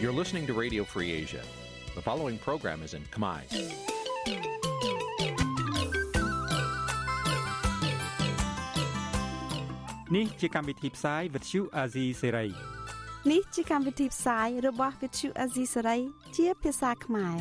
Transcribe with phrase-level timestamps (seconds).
[0.00, 1.42] You're listening to Radio Free Asia.
[1.94, 3.40] The following program is in Khmer.
[10.10, 12.52] Nǐ chi càm bi tiệp xáy vệt chiu a zì sáy.
[13.32, 16.00] នេះជាកម្មវិធីផ្សាយរបស់ Vithu Azisari
[16.36, 17.36] ជាភាសាខ្មែរ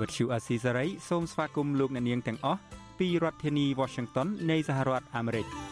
[0.00, 2.60] វត្តឈូអាស៊ីសេរីសូមស្វាគមន៍លោកអ្នកនាងទាំងអស់
[2.98, 5.46] ពីរដ្ឋធានី Washington នៃសហរដ្ឋអាមេរិក។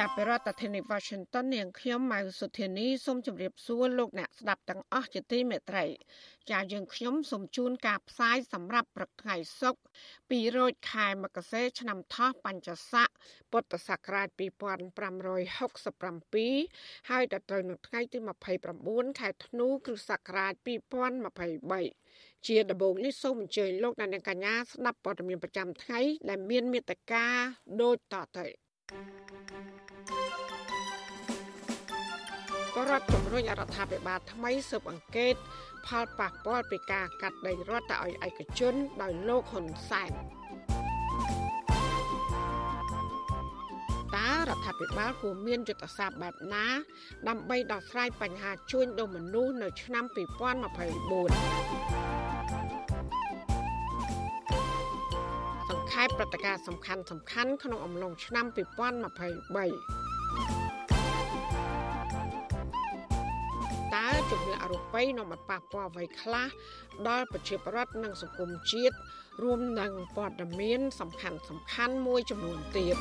[0.00, 5.84] ចាប់ពីរដ្ឋធានី Washington នាងខ្ញុំម៉ៅសុធានីសូមជម្រាបសួរលោកអ្នកស្ដាប់ទាំងអស់ជាទីមេត្រី
[6.50, 9.80] ចាយើងខ្ញុំសូមជូនការផ្សាយសម្រាប់ព្រឹកថ្ងៃសុក្រ
[10.30, 13.08] ពីរោចខែមករាឆ្នាំថោះបัญចស័ក
[13.52, 14.38] ពុទ្ធសករាជ2567
[17.10, 18.18] ហើយដល់ត្រូវនៅថ្ងៃទី
[18.68, 20.52] 29ខែធ្នូគ្រិស្តសករាជ
[21.50, 27.26] 2023ជាដំបូងនេះសូមអញ្ជើញលោកអ្នកនាងកញ្ញាស្ដាប់ព័ត៌មានប្រចាំថ្ងៃដែលមានមេត្តា
[27.82, 28.46] ដូចតទៅ
[28.90, 28.98] ក៏
[32.90, 35.34] រដ្ឋជំរុញរដ្ឋាភិបាលថ្មីស៊ើបអង្កេត
[35.86, 40.12] ផលប៉ះពាល់ពីការកាត់ដីរដ្ឋទៅឲ្យឯកជនដោយលោកហ៊ុនសែន
[44.16, 46.66] តើរដ្ឋាភិបាលគួរមានយុទ្ធសាស្ត្របែបណា
[47.28, 51.93] ដើម្បីដោះស្រាយបញ្ហាជួញដូរមនុស្សនៅឆ្នាំ2024
[55.94, 58.58] ខេបព្រឹត្តិការណ៍សំខាន់សំខាន់ក្នុងអំឡុងឆ្នាំ2023
[64.30, 66.48] ជំនឿអរូបីនាំឲ្យប៉ះពាល់អ្វីខ្លះ
[67.08, 68.96] ដល់ប្រជាពលរដ្ឋនិងសង្គមជាតិ
[69.42, 72.96] រួមនឹងព័ត៌មានសំខាន់សំខាន់មួយចំនួនទៀត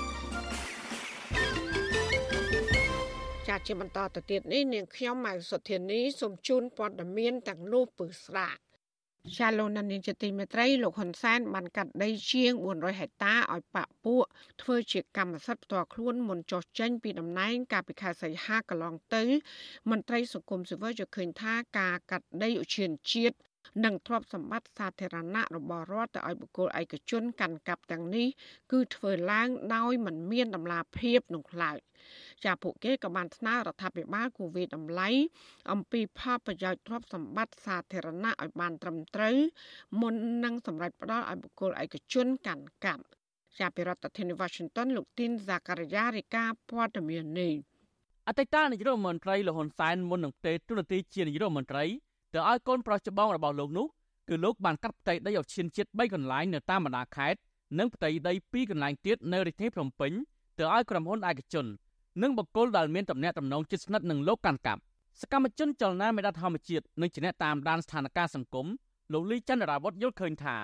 [3.47, 8.57] ចាជាបន្តទៅទៀតនេះនាងខ្ញុំម៉ៅសុធានីសូមជូនព័ត៌មានទាំងនោះពឺស្រាក
[9.38, 14.25] ចាលោកនានីជាទីមេត្រីលោកហ៊ុនសែនបានកាត់ដីជាង400ហិកតាឲ្យបាក់ពួក
[14.61, 19.23] ធ្វើជាកម្មសិទ្ធិផ្ទាល់ខ្លួនមុនចុះចេញពីតំណែងកាលពីខែសីហាកន្លងទៅ
[19.89, 23.35] មន្ត្រីសង្គមស៊ីវិលយល់ឃើញថាការកាត់ដីឧឈានជាតិ
[23.84, 28.28] និងទ្រព្យសម្បត្តិសាធារណៈរបស់រដ្ឋទៅឲ្យបុគ្គលឯកជនកាន់កាប់ទាំងនេះ
[28.72, 31.78] គឺធ្វើឡើងដោយមិនមានដំណាភាពនោះឡើយ
[32.45, 35.09] ចាពួកគេក៏បានស្នើរដ្ឋាភិបាលគូវេតម្លៃ
[35.72, 39.38] អំពីផលប្រយោជន៍ទ្រព្យសម្បត្តិសាធារណៈឲ្យបានត្រឹមត្រូវ
[40.01, 43.03] មុននឹងសម្រេចផ្ដល់ឲ្យបុគ្គលឯកជនកាន់កាប់
[43.59, 47.53] ជាពីរដ្ឋធានី Washington លោកទីនហ្សាការីយ៉ារីកាព័ត៌មាននេះ
[48.28, 51.85] អតីតនាយករដ្ឋមន្ត្រីលហ៊ុនសែនមុននឹងទេទូនាទីជានាយករដ្ឋមន្ត្រី
[52.33, 53.88] ទៅឲ្យកូនប្រុសច្បងរបស់លោកនោះ
[54.29, 57.39] គឺលោកបានកាត់ផ្ទៃដីឲ្យឈានជាតិ3កន្លែងនៅតាមបណ្ដាខេត្ត
[57.79, 60.11] និងផ្ទៃដី2កន្លែងទៀតនៅរាជធានីភ្នំពេញ
[60.57, 61.66] ទៅឲ្យក្រុមហ៊ុនឯកជន
[62.21, 64.81] និងបុគ្គលដែលមានតំណែងតំណងជិតស្និទ្ធនឹងលោកកាន់កាប់
[65.21, 68.67] សកម្មជនចលនាមេដាធម្មជាតិនិងជាអ្នកតាមដានស្ថានភាពសង្គម
[69.13, 70.57] លោកលីចន្ទរាវុធយល់ឃើញថា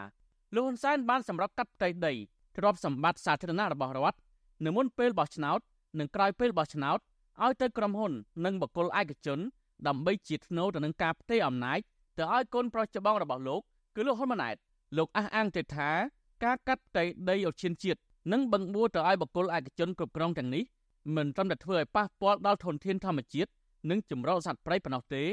[0.54, 2.14] លោកហ៊ុនសែនបានសម្រាប់កាត់ផ្ទៃដី
[2.58, 4.18] ទ្រព្យសម្បត្តិសាធារណៈរបស់រដ្ឋ
[4.66, 5.60] នៅមុនពេលបោះឆ្នោត
[6.00, 7.00] និងក្រោយពេលបោះឆ្នោត
[7.44, 8.12] ឲ្យទៅក្រុមហ៊ុន
[8.46, 9.40] និងបុគ្គលឯកជន
[9.88, 11.80] ដើម្បីជាធ្នូទៅនឹងការផ្ទេរអំណាច
[12.18, 13.62] ទៅឲ្យកូនប្រុសច្បងរបស់លោក
[13.96, 14.56] គឺលោកហ៊ុនម៉ាណែត
[14.98, 15.90] លោកអះអាងទៅថា
[16.44, 18.00] ការកាត់ផ្ទៃដីឧឈានជាតិ
[18.32, 20.64] និងបង្បួរទៅឲ្យបុគ្គលឯកជនគ្រប់គ្រងទាំងនេះ
[21.16, 23.50] មិនត្រឹមតែធ្វើឲ្យប៉ះពាល់ដល់ធនធានធម្មជាតិ
[23.90, 25.24] និងចម្រុះសត្វព្រៃប៉ុណ្ណោះទេ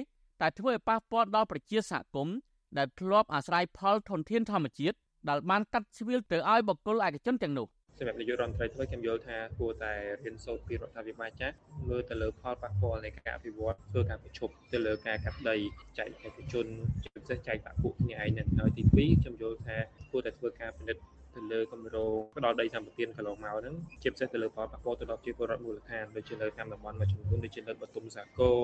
[0.41, 2.37] តែធ្វើឲ្យប៉ះពាល់ដល់ប្រជាសហគមន៍
[2.78, 4.97] ដែលធ្លាប់អាស្រ័យផលធនធានធម្មជាតិ
[5.28, 7.67] ដែលបានកាត់ជ្រៀលទៅឲ្យបុគ្គលឯកជនទាំងនោះ
[7.99, 9.93] សម្រាប់នាយករដ្ឋមន្ត្រីថ្មីខ្ញុំយល់ថាគួរតែ
[10.23, 11.55] រៀនសូត្រពីរដ្ឋាភិបាលចាស់
[11.89, 15.57] មើលទៅលើផលប៉ះពាល់នៃការអភិវឌ្ឍធ្វើការប្រជុំទៅលើការកាត់ដី
[15.99, 16.67] ចែកឯកជន
[17.03, 19.77] ជាពិសេសចែកបាក់ពួកគ្នាឯងនឹងហើយទី2ខ្ញុំយល់ថា
[20.11, 21.03] គួរតែធ្វើការពិនិត្យ
[21.34, 28.59] ទៅលើគម្រោងផ្ដល់ដីសម្បត្តិកន្លងមកហ្នឹងជាពិសេសទៅលើផលប៉ះពាល់ទៅដល់ប្រជាពលរដ្ឋមូលដ្ឋានដូចជានៅតាមតំបន់មួយចំនួនដូចជានៅបទុមសាគរ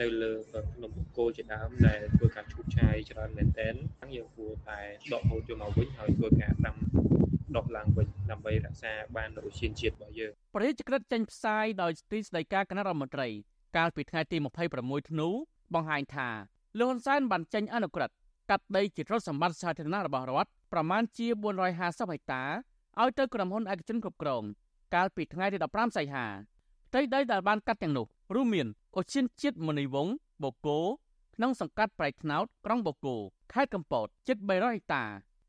[0.00, 0.32] នៅលើ
[0.72, 4.80] ភ្នំបូកគោជាដើមដែលធ្វើការឈូសឆាយច្រើនមែនទែនហ្នឹងយើងគួរតែ
[5.12, 6.76] ដកហូតយកមកវិញហើយធ្វើការដាំ
[7.56, 13.28] ដុះឡើងវិញដើម្បីរក្សាបាននូវជាតិជាតិរបស់យើងប្រជាក្រិតចេញផ្សាយដោយទីស្តីការគណៈរដ្ឋមន្ត្រី
[13.76, 14.36] កាលពីថ្ងៃទី
[14.74, 15.28] 26ធ្នូ
[15.74, 16.28] បង្ហាញថា
[16.78, 18.14] លោកហ៊ុនសែនបានចេញអនុក្រឹត្យ
[18.50, 21.26] កាត់ដីជាទ្រព្យសម្បត្តិសាធារណៈរបស់រដ្ឋប្រមាណជា
[21.74, 22.44] 450ហិកតា
[23.00, 24.42] ឲ្យទៅក្រុមហ៊ុនឯកជនគ្រប់គ្រង
[24.94, 26.26] កាលពីថ្ងៃទី15សីហា
[26.88, 28.66] ផ្ទៃដីដែលបានកាត់ទាំងនោះរួមមាន
[28.96, 30.08] អូឈានជាតិមនីវង
[30.42, 30.78] បូកូ
[31.34, 33.16] ក្នុងសង្កាត់ប្រៃថ្នោតក្រុងបូកូ
[33.52, 35.04] ខេត្តកំពតជិត300ហិកតា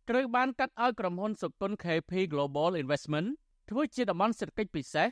[0.10, 3.28] ត្រូវបានកាត់ឲ្យក្រុមហ៊ុនសុគន្ធ KP Global Investment
[3.70, 5.08] ធ្វើជាតំបន់សេដ្ឋកិច្ចពិសេស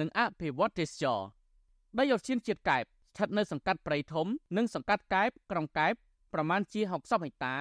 [0.00, 1.20] និងអភិវឌ្ឍទេសចរ
[1.98, 4.26] ដីអូឈានជាតិកែបស្ថិតនៅសង្កាត់ព្រៃធំ
[4.56, 5.94] និងសង្កាត់កែបក្រុងកែប
[6.34, 6.92] ប្រមាណជា60
[7.24, 7.56] ហិកតា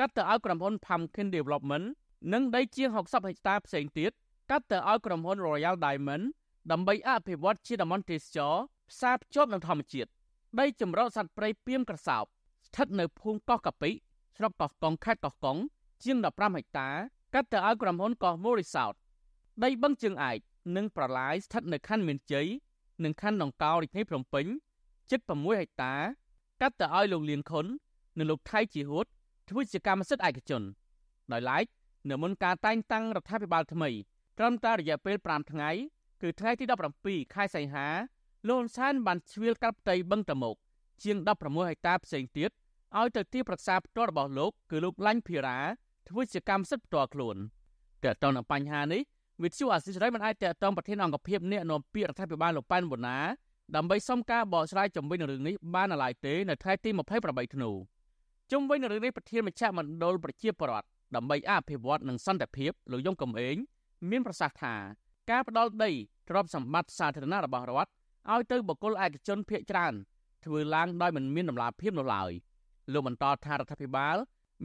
[0.00, 1.86] កាត់ទៅឲ្យក្រុមហ៊ុន Pumpkin Development
[2.32, 4.10] និងដីជាង60ហិកតាផ្សេងទៀត
[4.50, 6.24] កាត់ទៅឲ្យក្រុមហ៊ុន Royal Diamond
[6.70, 8.54] ដើម្បីអភិវឌ្ឍជាតំបន់ទេសចរ
[8.90, 10.10] ផ្សារភ្ជាប់នឹងធម្មជាតិ
[10.60, 13.90] ដីចម្រុះសត្វព្រៃពីមក្រសោបស្ថិតនៅភូមិកោះកាពិ
[14.36, 15.58] ស្រុកកោះកុងខេត្តកោះកុង
[16.04, 16.88] ជាង15ហិកតា
[17.34, 18.94] កាត់ទៅឲ្យក្រុមហ៊ុនកោះមូរីសោត
[19.64, 20.38] ដីបឹងជើងឯក
[20.76, 22.46] និងប្រឡាយស្ថិតនៅខណ្ឌមានជ័យ
[23.04, 24.46] និងខណ្ឌដង្កោរាជធានីភ្នំពេញ
[25.10, 25.94] ជិត6ហិកតា
[26.60, 27.66] កាត់ទៅឲ្យលោកលៀនខុន
[28.18, 29.06] និងលោកថៃជីហួត
[29.48, 30.62] ធ្វើជាកម្មសិទ្ធិឯកជន
[31.32, 31.64] ដោយឡែក
[32.10, 33.90] នៅមុនការតែងតាំងរដ្ឋាភិបាលថ្មី
[34.38, 35.70] ត្រឹមតែរយៈពេល5ថ្ងៃ
[36.22, 36.64] គឺថ្ងៃទី
[36.98, 37.86] 17ខែសីហា
[38.48, 40.56] លោកហ៊ុនសែនបានជ្រៀលកាត់ផ្ទៃបឹងតមោក
[41.02, 42.50] ជាង16ហិកតាផ្សេងទៀត
[42.98, 45.58] ឲ្យទៅទីប្រឹក្សាផ្ទាល់របស់លោកគឺលោកឡាញ់ភីរ៉ា
[46.08, 47.36] ធ្វើជាកម្មសិទ្ធិផ្ទាល់ខ្លួន
[48.04, 49.02] តើតើនឹងបញ្ហានេះ
[49.42, 53.18] វិទ្យុអាស៊ីសេរីមិនអាចតតងប្រធានអង្គភិបអ្នកនាំពាក្យរដ្ឋាភិបាលលោកប៉ែនបូណា
[53.76, 56.90] ដើម្បីសុំការបកស្រាយជំវិញនឹងរឿងនេះបាននៅឡើយទេនៅថ្ងៃទី
[57.22, 57.70] 28ធ្នូ
[58.52, 63.56] ជុំវិញនឹងរឿងនេះប្រធានមជ្ឈមណ្ឌលប្រជាពលរដ្ឋដើម្បីអភិវឌ្ឍនិងសន្តិភាពលោកយងកំឯង
[64.10, 64.74] មានប្រសាសន៍ថា
[65.30, 65.90] ការផ្ដាល់ដី
[66.28, 67.90] ទ្រព្យសម្បត្តិសាធារណៈរបស់រដ្ឋ
[68.32, 69.94] ឲ្យទៅបុគ្គលឯកជនភៀកច្រើន
[70.44, 72.30] ធ្វើឡើងដោយមិនមានដំណាភាពនោះឡើយ
[72.92, 74.16] លោកបន្តថារដ្ឋាភិបាល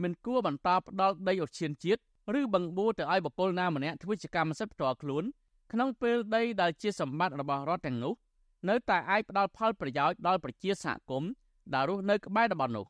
[0.02, 2.00] មិនគួរបន្តផ្ដាល់ដីឧទ្យានជាតិ
[2.38, 5.24] ឬបង្បួរទៅឲ្យបុគ្គលណាម្នាក់ធ្វើជាកម្មសិទ្ធិផ្ទាល់ខ្លួន
[5.72, 8.14] ក្នុងពេលដីដែលជាសម្បត្តិរបស់រដ្ឋទាំងនោះ
[8.68, 11.30] នៅតែអាចផ្ដល់ផលប្រយោជន៍ដល់ប្រជាសហគមន៍
[11.74, 12.86] ដែលរស់នៅក្បែរតំបន់នោះ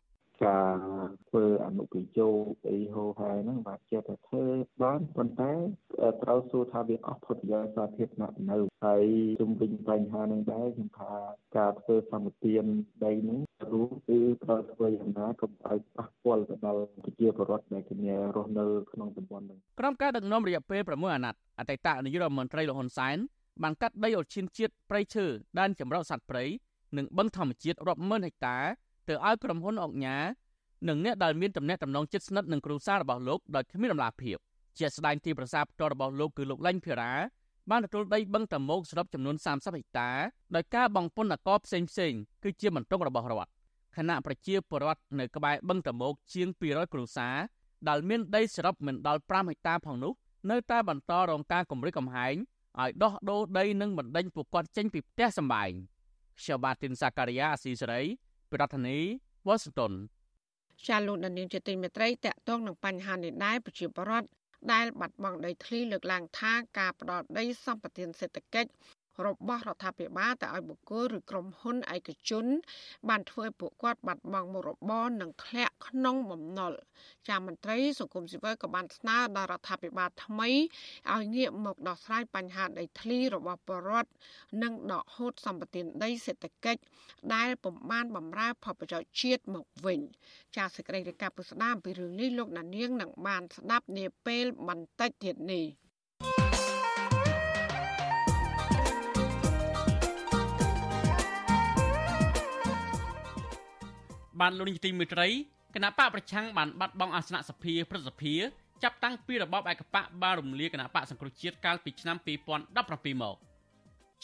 [0.47, 0.77] ការ
[1.29, 4.45] ធ្វើអនុប្រយោគអីហោហែហ្នឹងបាទជាតែធ្វើ
[4.83, 5.53] បានប៉ុន្តែ
[6.23, 9.05] ត្រូវសួរថាវាអស់ផលប្រយោជន៍សាធារណៈនៅហើយ
[9.41, 11.13] ជុំវិញបញ្ហាហ្នឹងដែរខ្ញុំថា
[11.59, 12.65] ការធ្វើសម្បទាន
[13.05, 13.41] ដីហ្នឹង
[13.73, 23.17] រួមគឺត្រូវធ្វើយ៉ាងណាកុំឲ្យប៉ះពាល់ទៅដល់ប្រជាពលរដ្ឋដែលគ្នារស់នៅក្នុងតំបន់ហ្នឹងក្រុមការដឹកនាំរយៈពេល6អាណត្តិអតីតនាយករដ្ឋមន្ត្រីលហ៊ុនសែន
[23.63, 25.27] បានកាត់ដីឧទ្យានជាតិព្រៃឈើ
[25.59, 26.45] ដែនចម្រុះសត្វព្រៃ
[26.97, 28.57] និងបឹងធម្មជាតិរាប់ម៉ឺនហិកតា
[29.09, 30.17] ទៅឲ្យក្រុមហ៊ុនអុកញ៉ា
[30.89, 34.37] និងអ្នកដែលមានតំណែងតំណងជិតស្និទ្ធនឹងគ្រួសាររបស់លោកដោយគ្មានដំណាភាព
[34.79, 37.13] ជាស្ដែងទីប្រសាផ្ទាល់របស់លោកគឺលោកឡាញ់ភិរា
[37.71, 40.11] បានទទួលដីបឹងតមោកសរុបចំនួន30ហិកតា
[40.55, 42.13] ដោយការបងពុនអកផ្សេងផ្សេង
[42.43, 43.51] គឺជាបន្ទុករបស់រដ្ឋ
[43.97, 47.37] ខណៈប្រជាពលរដ្ឋនៅក្បែរបឹងតមោកជាង200គ្រួសារ
[47.89, 50.13] ដែលមានដីសរុបមិនដល់5ហិកតាផងនោះ
[50.51, 52.35] នៅតែបន្តរងការគំរាមកំហែង
[52.81, 55.73] ឲ្យដោះដូរដីនិងបណ្ដេញពួកគាត់ចេញពីផ្ទះសម្បែង
[56.41, 58.03] ខ្ញុំបាទទីនសាការីយ៉ាអស៊ីសេរី
[58.53, 59.93] ប្រធានាធិបតី Washington
[60.87, 64.29] ចាលោកដានៀងជាទីមេត្រីតកតងនឹងបញ្ហានេះដែរប្រជាពលរដ្ឋ
[64.73, 68.71] ដែលបាត់បង់ដីធ្លីលើកឡើងថាការផ្ដោតដីសម្បត្តិសេដ្ឋកិច្ច
[69.27, 72.47] របស់រដ្ឋាភិបាលទៅឲ្យបុគ្គលឬក្រុមហ៊ុនឯកជន
[73.09, 76.73] បានធ្វើឲ្យពួកគាត់បាត់បង់មុខរបរនិងធ្លាក់ក្នុងបំណុល
[77.29, 80.51] ចាមន្ត្រីសង្គមស៊ីវិលក៏បានស្នើដល់រដ្ឋាភិបាលថ្មី
[81.13, 84.11] ឲ្យងាកមកដោះស្រាយបញ្ហាដីធ្លីរបស់ប្រជាពលរដ្ឋ
[84.63, 86.83] និងដកហូតសម្បត្តិដីសេដ្ឋកិច្ច
[87.35, 90.01] ដែលពំបានបំរើផលប្រយោជន៍ជាតិមកវិញ
[90.57, 95.65] ចាសសេចក្តីរាយការណ៍ពុស្ដាអំពីរឿងនេះលោកណានៀងនឹងបានស្ដាប់នាពេលបន្តិចទៀតនេះ
[104.41, 105.29] បានលោកនាយកទីមេត្រី
[105.75, 108.35] គណៈបកប្រឆាំងបានបាត់បង់អាសនៈសភាព្រឹទ្ធសភា
[108.83, 113.37] ចាប់តាំងពីរបបឯកបកបានរំលាយគណៈបកសង្គ្រោះជាតិកាលពីឆ្នាំ2017មក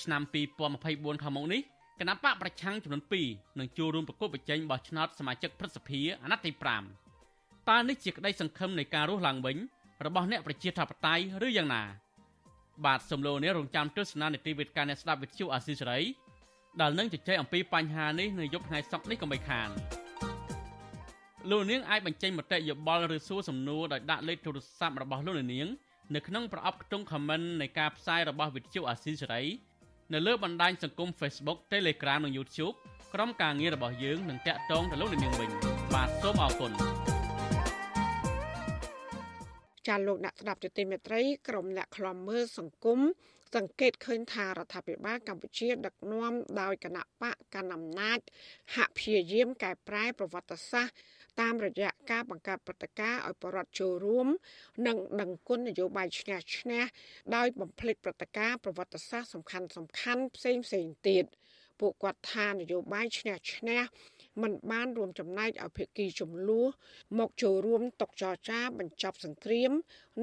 [0.03, 1.61] ឆ្នាំ2024ខាងមុខនេះ
[2.01, 6.51] គណៈបកប្រឆាំងចំនួន2នឹងចូលរួមប្រគល់ប្រជែងបោះឆ្នោតសមាជិកព្រឹទ្ធសភាអាណត្តិទី
[7.11, 9.57] 5តើនេះជាក្តីសង្ឃឹមនៃការរស់ឡើងវិញ
[10.07, 11.83] របស់អ្នកប្រជាធិបតេយ្យឬយ៉ាងណា
[12.85, 16.01] បាទសំឡូនេះរងចាំទស្សនានីតិវិទ្យាអ្នកស្ដាប់វិទ្យុអាស៊ីសេរី
[16.81, 19.69] ដែលនឹងជជែកអំពីបញ្ហានេះនៅយប់ថ្ងៃសុក្រនេះកុំបីខាន
[21.51, 25.69] លោកនាងអាចបញ្ចេញមតិយោបល់ឬសួរសំណួរដោយដាក់លេខទូរស័ព្ទរបស់លោកនាង
[26.15, 29.43] នៅក្នុងប្រអប់ខ្ទង់ comment នៃការផ្សាយរបស់វិទ្យុអាស៊ីសេរី
[30.13, 32.75] នៅលើបណ្ដាញសង្គម Facebook Telegram និង YouTube
[33.15, 35.51] ក្រុមការងាររបស់យើងនឹងតាក់ទងទៅលោកនាងវិញ
[35.95, 36.73] បាទសូមអរគុណ
[39.89, 43.01] ចាលោកអ្នកស្ដាប់ទទីមេត្រីក្រុមអ្នកខ្លំមើលសង្គម
[43.55, 48.19] សង្កេតឃើញថារដ្ឋាភិបាលកម្ពុជា ដឹកនាំដោយគណៈបកកណ្ដាលអំណាច
[48.75, 50.95] ហាក់ព្យាយាមកែប្រែប្រវត្តិសាស្ត្រ
[51.41, 54.29] តាមរយៈការបង្កើតព្រឹត្តិការណ៍ឲ្យបរដ្ឋចូលរួម
[54.87, 56.83] និងដឹងគុណនយោបាយឈ្នះឈ្នះ
[57.37, 61.25] ដោយបំភ្លេចព្រឹត្តិការណ៍ប្រវត្តិសាស្ត្រសំខាន់សំខាន់ផ្សេងផ្សេងទៀត
[61.81, 63.81] ពួកគាត់ថានយោបាយឈ្នះឈ្នះ
[64.43, 66.69] មិនបានរួមចំណែកឲ្យភាគីចំនួន
[67.19, 69.73] មកចូលរួមតុចរចាបញ្ចប់សង្គ្រាម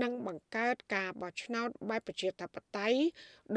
[0.01, 2.99] និងបង្កើតការបោះឆ្នោតបែបប្រជាធិបតេយ្យ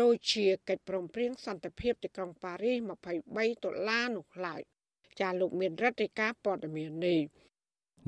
[0.02, 2.78] ដោយជាកិច្ចព្រមព្រៀងសន្តិភាពទីក្រុងប៉ារីស
[3.20, 4.62] 23ដុល្លារនោះឡើយ
[5.20, 7.20] ចាលោកមានរដ្ឋាភិការព័ត៌មាននេះ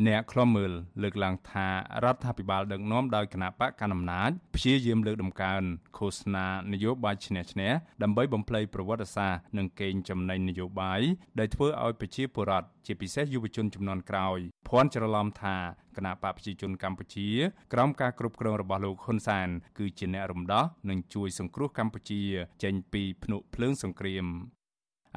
[0.07, 0.73] អ្នកខ្លំមើល
[1.03, 1.69] លើកឡើងថា
[2.05, 5.63] រដ្ឋាភិបាលដឹកនាំដោយគណៈបកកណ្ដាលអំណាចព្យាយាមលើកដំកើង
[5.99, 7.73] ឃោសនានយោបាយឈ្នះឈ្នះ
[8.03, 11.01] ដើម្បីបំភ្លៃប្រវត្តិសាស្ត្រនិងកេងចំណេញនយោបាយ
[11.39, 15.57] ដែលធ្វើឲ្យប្រជាពលរដ្ឋជាពិសេសយុវជនចំនួនក្រោយភ័ន្តច្រឡំថា
[15.97, 17.29] គណៈបកប្រជាជនកម្ពុជា
[17.73, 19.49] ក្រោមការគ្រប់គ្រងរបស់លោកហ៊ុនសាន
[19.79, 22.23] គឺជាអ្នករំដោះនិងជួយសង្គ្រោះកម្ពុជា
[22.63, 24.27] ចេញពីភ្នក់ភ្លើងសង្គ្រាម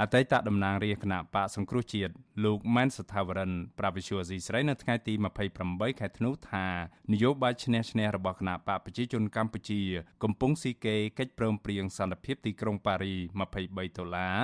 [0.01, 2.13] អអតីតតំណាងរាជគណៈបកសង្គ្រោះជាតិ
[2.44, 5.13] លោកម៉ែនសថាវរិនប្រាប់វិសុយអស៊ីស្រីនៅថ្ងៃទី
[5.58, 6.65] 28ខែធ្នូថា
[7.12, 9.82] នយោបាយឈ្នះឈ្នះរបស់គណៈបកប្រជាជនកម្ពុជា
[10.24, 13.15] កំពុងស៊ីគេកិច្ចព្រមព្រៀងសន្តិភាពទីក្រុងប៉ារី
[13.56, 14.38] 23ដុល្លារ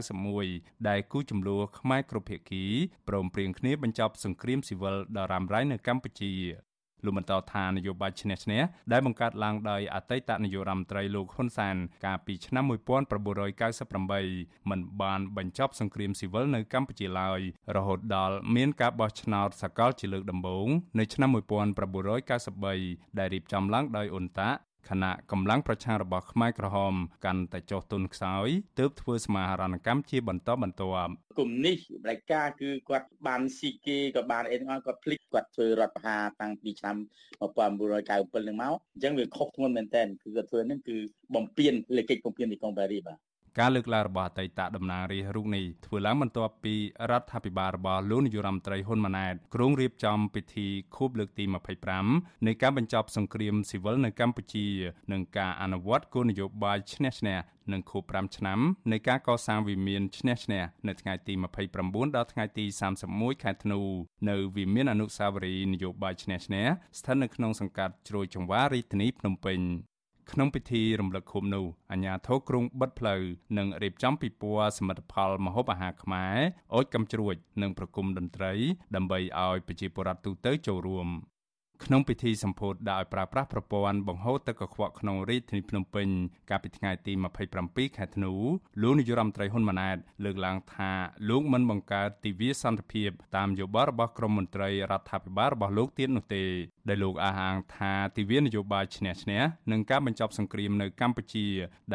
[0.00, 2.64] 1991ដែលគូចំនួនខ្មែរគ្រប់ភាគី
[3.08, 6.32] ព្រមព្រៀងគ្នាបញ្ចប់សង្គ្រាមស៊ីវិលដ៏រ៉ាំរ៉ៃនៅកម្ពុជា
[7.04, 17.40] លោកបន្តថានយោបាយឈ្នះឈ្នះដែលបង្កើតឡើងដោយអតីតនាយករដ្ឋមន្ត្រីលោកហ៊ុនសាន កាលពីឆ្នាំ1998មិនបានបញ្ចប់សង្គ្រាមស៊ីវិលនៅកម្ពុជាឡើយ
[17.76, 20.68] រហូតដល់មានការបោះឆ្នោតសកលជាលើកដំបូង
[20.98, 24.50] នៅឆ្នាំ1993ដែលរៀបចំឡើងដោយអ៊ុនតា
[24.88, 28.48] ខណៈកម្លាំងប្រឆាំងរបស់ខ្មែរក្រហមកាន់តែចុះទុនខ្សោយ
[28.78, 36.96] ទើបធ្វើសមាហរណកម្មជាបន្តបន្ទាប់គុំនេះបដិការគឺគាត់បានស៊ីគេក៏បានអីទាំងអស់គាត់ភ្លេចគាត់ធ្វើរដ្ឋប្រហារតាំងពីឆ្នាំ
[37.42, 40.96] 1997នឹងមកអញ្ចឹងវាខុសធ្ងន់មែនតើគឺគាត់ធ្វើនេះគឺ
[41.34, 46.74] បំពេញលេខកិច្ចបំពេញទីក្រុងប៉ារីសបាទ ការលើកឡើងរបស់អតីតតំណាងរាស្ត្ររូបនេះធ្វើឡើងបន្ទាប់ពី
[47.10, 51.44] រដ្ឋាភិបាលរបស់លោកនាយរដ្ឋមន្ត្រីហ៊ុនម៉ាណែតក្រុងរៀបចំពិធីខួបលើកទី
[51.94, 54.66] 25នៃការបញ្ចប់សង្គ្រាមស៊ីវិលនៅកម្ពុជា
[55.12, 57.38] និងការអនុវត្តគោលនយោបាយឈ្នះឈ្នះ
[57.72, 58.58] នឹងខួប5ឆ្នាំ
[58.92, 61.34] នៃការកសាងវិមានឈ្នះឈ្នះនៅថ្ងៃទី
[61.74, 62.64] 29ដល់ថ្ងៃទី
[63.04, 63.80] 31ខែធ្នូ
[64.28, 66.66] នៅវិមានអនុស្សាវរីយ៍នយោបាយឈ្នះឈ្នះ
[66.98, 69.60] ស្ថិតនៅក្នុងសង្កាត់ជ្រោយចង្វាររាជធានីភ្នំពេញ
[70.32, 73.22] ក្នុងពិធីរំលឹកខួបនោះអាជ្ញាធរក្រុងបិទផ្លូវ
[73.58, 76.36] និងរៀបចំពិព័រណ៍សមិទ្ធផលម្ហូបអាហារខ្មែរ
[76.74, 78.52] អូចកំជ្រួចនិងប្រគំតន្ត្រី
[78.96, 81.08] ដើម្បីឲ្យប្រជាពលរដ្ឋទូទៅចូលរួម
[81.86, 86.08] ក្នុងពិធីសម្ពោធដែលប្រើប្រាស់ប្រព័ន្ធបង្ហូរទឹកកខ្វក់ក្នុងរាជធានីភ្នំពេញ
[86.50, 87.12] កាលពីថ្ងៃទី
[87.54, 88.32] 27ខែធ្នូ
[88.82, 90.90] លោកនាយរដ្ឋមន្ត្រីហ៊ុនម៉ាណែតលើកឡើងថា
[91.28, 96.44] លោកមិនបង្កើតទិវាសន្តិភាពតាមយោបល់របស់ក្រមមន្ត្រីរដ្ឋាភិបាលរបស់លោកទៀតនោះទេ
[96.88, 101.46] ដែលលោកអះអាងថាទិវានយោបាយឈ្នះឈ្នះនឹងការបញ្ចប់សង្គ្រាមនៅកម្ពុជា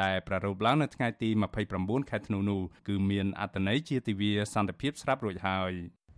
[0.01, 1.29] ដែលប្រារព្ធឡើងនៅថ្ងៃទី
[1.69, 5.73] 29ខែធ្នូនោះគឺមានអត្ថន័យជាទិវាសន្តិភាពស្រាប់រួចហើយ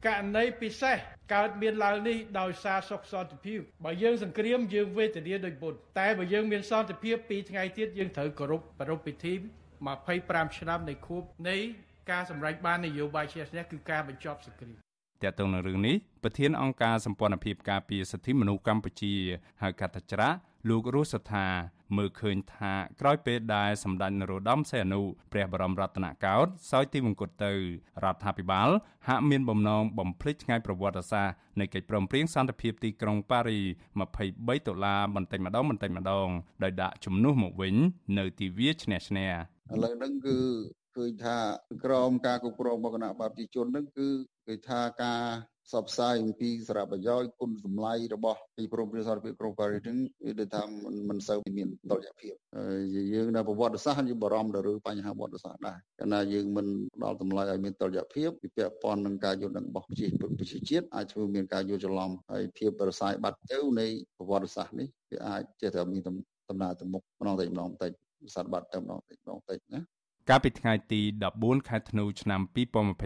[0.08, 0.98] ករណីពិសេស
[1.34, 9.34] កើតមានឡើងនេះដោយសារសុខសន្តិភាពបើយើងសង្គ្រាមយើងវេទនាដោយបុណ្យតែបើយើងមានសន្តិភាពពីថ្ងៃទៀតយើងត្រូវគោរពប្រារព្ធពិធី
[9.96, 11.58] 25ឆ្នាំនៃខួបនៃ
[12.12, 14.75] ការសម្រេចបាននយោបាយជាស្នះគឺការបញ្ចប់សង្គ្រាម
[15.24, 19.13] តើតើនឹងរឿងនេះប្រធានអង្គការសម្ព័ន្ធភាពការពារសិទ្ធិមនុស្សកម្ពុជា
[19.62, 20.29] ហៅកាត់ច្រា
[20.70, 21.48] លោករស់សថា
[21.98, 27.53] មើលឃើញថាក្រោយពេលដែលសម្ដេចនរោត្តមសីហនុព្រះបរមរតនកោដ្ឋសោយទីមង្គតទៅ
[28.03, 28.69] រដ្ឋាភិបាល
[29.08, 33.60] ហាក់មានបំណងបំភ្លេចថ្ងៃប្រវត្តិសាស្ត្រនៃកិច្ចព្រមព្រៀងសន្តិភាពទីក្រុងប៉ារី
[34.17, 36.27] 23ដុល្លារបន្តិចម្ដងបន្តិចម្ដង
[36.63, 37.75] ដោយដាក់ជំនួសមកវិញ
[38.17, 39.31] នៅទីវាឈ្នះឈ្នះ
[39.74, 40.38] ឥឡូវហ្នឹងគឺ
[40.96, 41.38] ឃើញថា
[41.86, 44.08] ក្រមការគ្រប់គ្រងរបស់គណៈបព្វជិជនហ្នឹងគឺ
[44.48, 45.24] គេថាការ
[45.72, 50.62] សបផ្សាយអំពីសារៈប្រយោជន៍គុណសម្លៃរបស់ពីព្រមព្រៀងសន្តិភាពក្រុងប៉ារីសហ្នឹងគឺដូចថា
[51.10, 52.34] មិនសូវមានតុល្យភាព
[53.14, 63.86] យើងនៅប្រវត្តិសាស្ត្រយើងបារម្ភទៅលើបញ្ហាប្រវត្តិសាស្ត្រដែរកាលណាយើងមិនផ្ដល់តម្លៃឲ្យមានតុល្យភាពពីពាក់ព័ន្ធនឹងការយល់ដឹងរបស់ប្រជាប្រជាជាតិអាចធ្វើមានការយល់ច្រឡំហើយភាពប្រសើរបាត់ទៅនៃ
[64.18, 66.02] ប្រវត្តិសាស្ត្រនេះវាអាចចេះតែមាន
[66.50, 67.92] ដំណើរទៅមុខម្ដងតែម្ដងបន្តិច
[68.36, 69.82] សាត់បាត់ទៅម្ដងតិចម្ដងតិចណា
[70.30, 71.02] កាលពីថ្ងៃទី
[71.36, 72.42] 14ខែធ្នូឆ្នាំ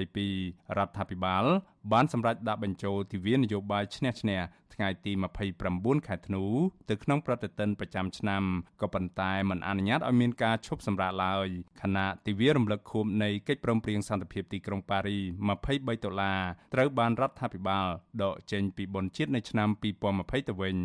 [0.02, 1.46] 2022រដ្ឋាភិបាល
[1.92, 4.40] បានសម្រេចដាក់បញ្ចូលទិវានយោបាយឈ្នះឈ្នះ
[4.74, 5.12] ថ្ងៃទី
[5.60, 6.44] 29ខែធ្នូ
[6.90, 8.44] ទៅក្នុងប្រតិទិនប្រចាំឆ្នាំ
[8.82, 11.48] ក៏ប៉ុន្តែមិនអនុញ្ញាតឲ្យមានការឈប់សម្រាកឡើយ
[11.82, 15.18] ខណៈទិវារំលឹកខួបនៃកិច្ចព្រមព្រៀងសន្តិភាពទីក្រុងប៉ារី
[15.60, 16.42] 23ដុល្លារ
[16.74, 17.88] ត្រូវបានរដ្ឋាភិបាល
[18.24, 19.70] ដកចេញពីបុណ្យជាតិនៅឆ្នាំ
[20.10, 20.78] 2020ទៅវិញ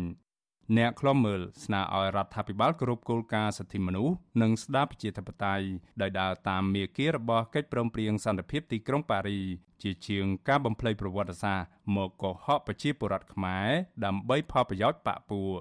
[0.77, 5.65] អ្នកខ្លំមើលស្នើឲ្យរដ្ឋាភិបាលគោរពគោលការណ៍សិទ្ធិមនុស្សនិងស្ដារប្រជាធិបតេយ្យ
[6.01, 9.39] ដោយដើរតាមមាគ៌ារបស់កិច្ចព្រមព្រៀងសន្តិភាពទីក្រុងប៉ារី
[9.83, 13.69] ជាជាងការបំភ្លៃប្រវត្តិសាស្ត្រមកកុហកប្រជាពលរដ្ឋខ្មែរ
[14.05, 15.57] ដើម្បីផលប្រយោជន៍បកពួក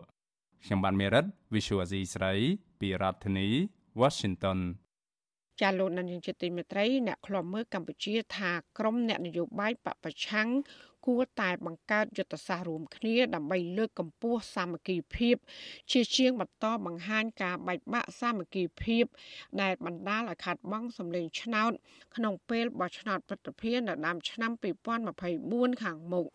[0.64, 1.24] ខ្ញុំបានមេរិត
[1.54, 2.34] Visual Asia ស្រី
[2.80, 3.48] ពីរដ្ឋធានី
[4.00, 4.58] Washington
[5.60, 10.48] ចាលោកនាយកទីមេត្រីអ្នកខ្លំមើលកម្ពុជាថាក្រមអ្នកនយោបាយបពប្រឆាំង
[11.08, 15.36] គួរតែបង្កើតយុទ្ធសាស្ត្ររួមគ្នាដើម្បីលើកកម្ពស់សាមគ្គីភាព
[15.92, 19.04] ជាជាងបន្តបង្ហាញការបែកបាក់សាមគ្គីភាព
[19.60, 21.72] ដែលបណ្ដាលឲ្យខាត់បងសម្លេងឆ្នោត
[22.16, 24.50] ក្នុងពេលបោះឆ្នោតប្រតិភិននៅដើមឆ្នាំ
[25.16, 26.26] 2024ខាងមុខ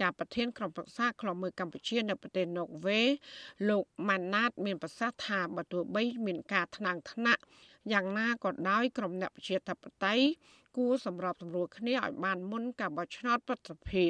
[0.00, 3.02] ជាប្រធានក្រុមប្រឹក្សាខ្លមើកម្ពុជានៅប្រទេសណូវេ
[3.68, 7.42] លោកម៉ាណាត មានប្រសាសន៍ថាបើទោះបីមានការថ្នាំងថ្នាក់
[7.92, 10.24] យ៉ាងណាក៏ដោយក្រុមអ្នកប្រជាធិបតេយ្យ
[10.76, 14.04] គួរសម្របសម្រួលគ្នាឲ្យបានមុនការបោះឆ្នោតប្រតិភិ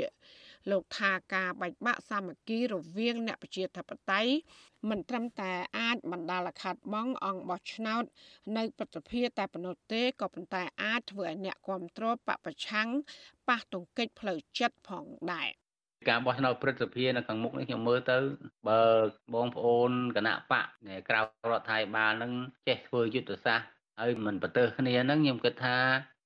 [0.70, 4.32] លោកថាការបែកបាក់សាមគ្គីរវាងអ្នកប្រជាធិបតេយ្យ
[4.90, 8.04] មិនត្រឹមតែអាចបណ្ដាលឲ្យខាត់បងអង្គបោះឆ្នោត
[8.56, 12.88] នៅប្រតិភិតែប៉ុណ្ណោះទេក៏ប៉ុន្តែអាចធ្វើឲ្យអ្នកគ្រប់គ្រងបពប្រឆាំង
[13.48, 15.48] ប៉ះទង្គិចផ្លូវចិត្តផងដែរ
[16.08, 18.16] ការបោះឆ្នោតព្រឹទ្ធសភានៅខាងមុខនេះខ្ញុំមើលទៅ
[18.68, 18.82] បើ
[19.34, 20.66] បងប្អូនគណៈបក
[21.08, 22.32] ក្រៅរដ្ឋាភិបាលនឹង
[22.68, 23.68] ចេះធ្វើយុទ្ធសាស្ត្រ
[24.00, 25.76] ហើយមិនប្រទើសគ្នាហ្នឹងខ្ញុំគិតថា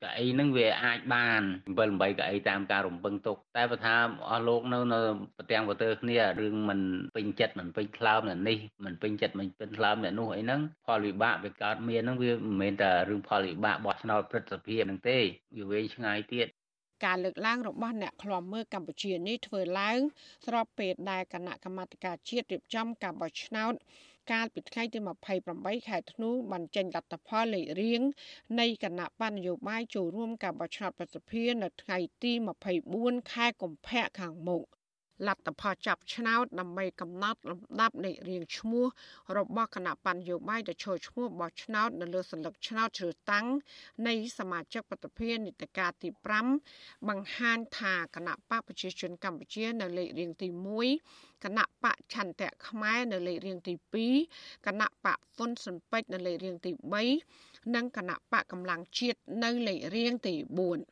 [0.02, 1.42] កៅអីហ្នឹងវាអាចបាន
[1.76, 3.94] 7 8កៅអីតាមការរំពឹងទុកតែបើថា
[4.30, 5.00] អស់លោកនៅនៅ
[5.38, 6.80] ប្រទាំងប្រទើគ្នារឿងមិន
[7.16, 15.18] ពេញចិត្តមិនពេញថ្លើមអ្នកនេះមិនពេញចិត្តមិនពេញថ្លើមអ្នកនោះអីហ្នឹងផលវិបាកវាកើតមានហ្នឹងវាមិនមែនតែរឿងផលវិបាកបោះឆ្នោតព្រឹទ្ធសភាហ្នឹងទេ
[15.56, 16.48] វាវែងឆ្ងាយទៀត
[17.04, 20.00] ការលើកឡើងរបស់អ្នកឃ្លាំមើលកម្ពុជានេះធ្វើឡើង
[20.46, 23.74] ស្របពេលដែលគណៈកម្មាធិការជាតិរៀបចំការបោះឆ្នោត
[24.30, 24.98] កាលពីថ្ងៃទី
[25.44, 28.02] 28ខែធ្នូបានចេញលទ្ធផលលេខរៀង
[28.60, 32.32] នៃគណៈបញ្ញយោបាយចូលរួមការបោះឆ្នោតប្រសិទ្ធភាពនៅថ្ងៃទី
[32.82, 34.62] 24ខែកុម្ភៈខាងមុខ
[35.26, 38.86] លទ្ធផលចាប់ឆ្នោតដើម្បីកំណត់លំដាប់នៃរៀងឈ្មោះ
[39.36, 43.46] របស់គណៈបញ្ញយោបាយដែលចូលឈ្មោះបោះឆ្នោតនៅលើសន្លឹកឆ្នោតជ្រើសតាំង
[44.08, 46.08] នៃសមាជិកប្រតិភិនីតិកាទី
[46.58, 50.48] 5បង្ហាញថាគណៈបកប្រជាជនកម្ពុជានៅលេខរៀងទី
[50.96, 53.74] 1គណៈបកឆន្ទៈខ្មែរនៅលេខរៀងទី
[54.18, 56.70] 2គណៈបកហ៊ុនស៊ុនពេជ្រនៅលេខរៀងទី
[57.22, 60.91] 3និងគណៈបកកម្លាំងជាតិនៅលេខរៀងទី4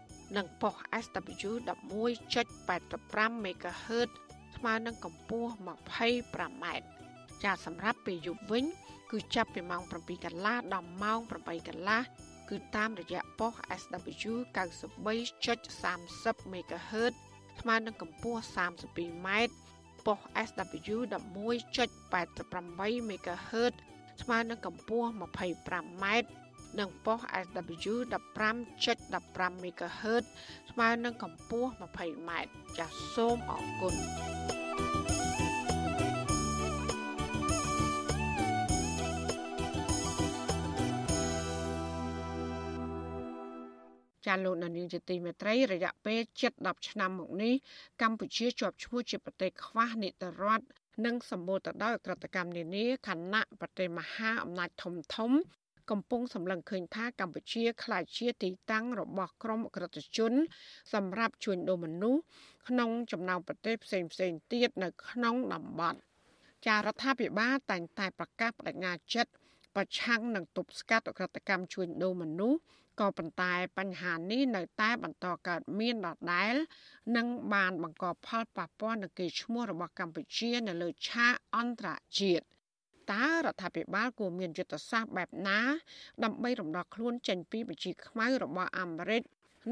[0.37, 4.09] និងប៉ុស SW 11.85 MHz
[4.55, 6.65] ស្មើនឹងកម្ពស់ 25m
[7.43, 8.65] ចាសម្រាប់ពេលយប់វិញ
[9.11, 12.01] គឺចាប់ពីម៉ោង7កន្លះដល់ម៉ោង8កន្លះ
[12.49, 17.13] គឺតាមរយៈប៉ុស SW 93.30 MHz
[17.59, 19.27] ស្មើនឹងកម្ពស់ 32m
[20.05, 23.73] ប៉ុស SW 11.88 MHz
[24.21, 26.05] ស្មើនឹងកម្ពស់ 25m
[26.79, 27.93] និងប៉ុស SW
[28.53, 30.23] 15.15 MHz
[30.71, 32.31] ស្មើនឹងកម្ពស់ 20m
[32.77, 33.95] ចាសសូមអរគុណ
[44.25, 46.19] ចាលោកនានីជាទីមេត្រីរយៈពេល
[46.57, 47.53] 7-10ឆ្នាំមកនេះ
[48.01, 50.65] កម្ពុជាជាប់ឈ្មោះជាប្រទេសខ្វះនីតិរដ្ឋ
[51.05, 55.31] និងសម្បូរទៅដោយក្រិតកម្មនានាខណៈប្រទេសមហាអំណាចធំធំ
[55.91, 60.33] កំពុងសម្លឹងឃើញថាកម្ពុជាក្លាយជាទីតាំងរបស់ក្រុមអក្រិតជន
[60.93, 62.21] សម្រាប់ជួញដូរមនុស្ស
[62.67, 65.99] ក្នុងចំណោមប្រទេសផ្សេងផ្សេងទៀតនៅក្នុងតំបន់
[66.67, 69.31] ចារដ្ឋាភិបាលតែងតែប្រកាសបដិញ្ញាចិត្ត
[69.75, 72.59] ប្រឆាំងនឹងទប់ស្កាត់អក្រិតកម្មជួញដូរមនុស្ស
[72.99, 76.53] ក៏ប៉ុន្តែបញ្ហានេះនៅតែបន្តកើតមានដដែល
[77.15, 82.45] និងបានបង្កផលប៉ះពាល់ដល់កេរ្តិ៍ឈ្មោះរបស់កម្ពុជានៅលើឆាកអន្តរជាតិ
[83.11, 85.59] តើរដ្ឋាភិបាលគួរមានយុទ្ធសាស្ត្របែបណា
[86.23, 89.23] ដើម្បីរំដោះខ្លួនចេញពីបញ្ជីខ្មៅរបស់អាមេរិក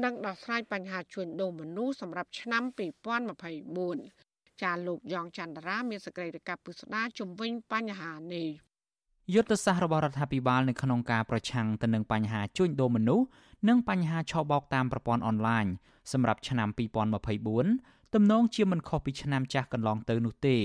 [0.04, 8.48] និងដោះស្រាយបញ្ហាជួញដូរមនុស្សសម្រាប់ឆ្នាំ2024ចាលោកយ៉ងច័ន្ទរាមានសេចក្តីរាយការណ៍ពុស្ដាជំវិញបញ្ហានេះ
[9.34, 13.26] យុទ្ធសាស្ត្ររបស់រដ្ឋាភិបាលនៅក្នុងការប្រឆាំងទៅនឹងបញ្ហាជួញដូរមនុស្ស
[13.68, 15.66] និងបញ្ហាឆបោកតាមប្រព័ន្ធអនឡាញ
[16.12, 16.68] សម្រាប់ឆ្នាំ
[17.40, 20.56] 2024ទំនងជាមិនខុសពីឆ្នាំចាស់កន្លងទៅនោះទេ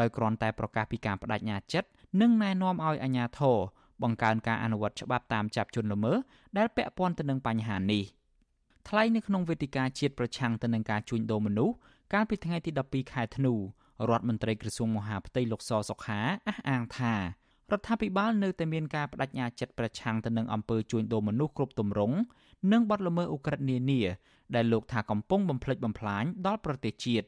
[0.00, 1.88] ដោយគ្រាន់តែប្រកាសពីការបដិញ្ញាចិត្ត
[2.20, 3.58] និងណែនាំឲ្យអាជ្ញាធរ
[4.02, 6.16] បង្កើនការអនុវត្តច្បាប់តាមចាប់ជនល្មើស
[6.58, 8.04] ដែលពាក់ព័ន្ធទៅនឹងបញ្ហានេះ
[8.88, 11.74] ថ្លែងនៅក្នុងវេទិកាជាតិប្រឆាំងទៅនឹងការជួញដូរមនុស្ស
[12.12, 13.58] កាលពីថ្ងៃទី12ខែធ្នូរ
[14.16, 17.20] ដ្ឋមន្ត្រីក្រសួងមហាផ្ទៃលោកសសុខាអះអាងថារ
[17.78, 22.16] ដ្ឋាភិបាលនៅតែមានការបដិញ្ញាចិត្តប្រឆាំងទៅនឹងអំពើជួញដូរមនុស្សគ្រប់ទម្រង់
[22.72, 24.00] និងបទល្មើសឧក្រិដ្ឋនានា
[24.54, 27.26] ដែលលោកថាកំពុងបំផ្លិចបំផ្លាញដល់ប្រទេសជាតិ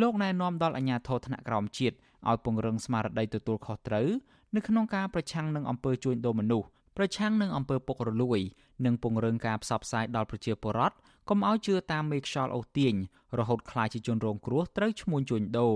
[0.00, 1.96] លោកណែនាំដល់អាជ្ញាធរថ្នាក់ក្រោមជាតិ
[2.30, 4.08] ឲ្យពង្រឹងស្មារតីទទួលខុសត្រូវ
[4.54, 8.40] នៅក្នុងការប្រឆាំងនឹងអំពើជួញដូរមនុស្សប្រឆាំងនឹងអំពើពុករលួយ
[8.84, 10.96] និងពង្រឹងការផ្សព្វផ្សាយដល់ប្រជាពលរដ្ឋ
[11.28, 12.94] កុំឲ្យជឿតាមមេខ្យល់អូសទាញ
[13.38, 15.74] រហូតក្លាយជាជនរងគ្រោះត្រូវឈ្មួញជួញដូរ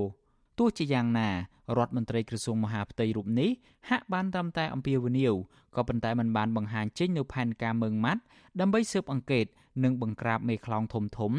[0.59, 1.31] ទោះជាយ៉ាងណា
[1.79, 3.51] រដ្ឋមន្ត្រីក្រសួងមហាផ្ទៃរូបនេះ
[3.91, 5.35] ហាក់បានត្រឹមតែអំពាវនាវ
[5.77, 8.23] ក៏ប៉ុន្តែมันបានបង្ហាញចេញនូវផែនការមើងម៉ាត់
[8.61, 9.47] ដើម្បីស៊ើបអង្កេត
[9.85, 11.33] និងបង្ក្រាបមេខ្លោងធំធំ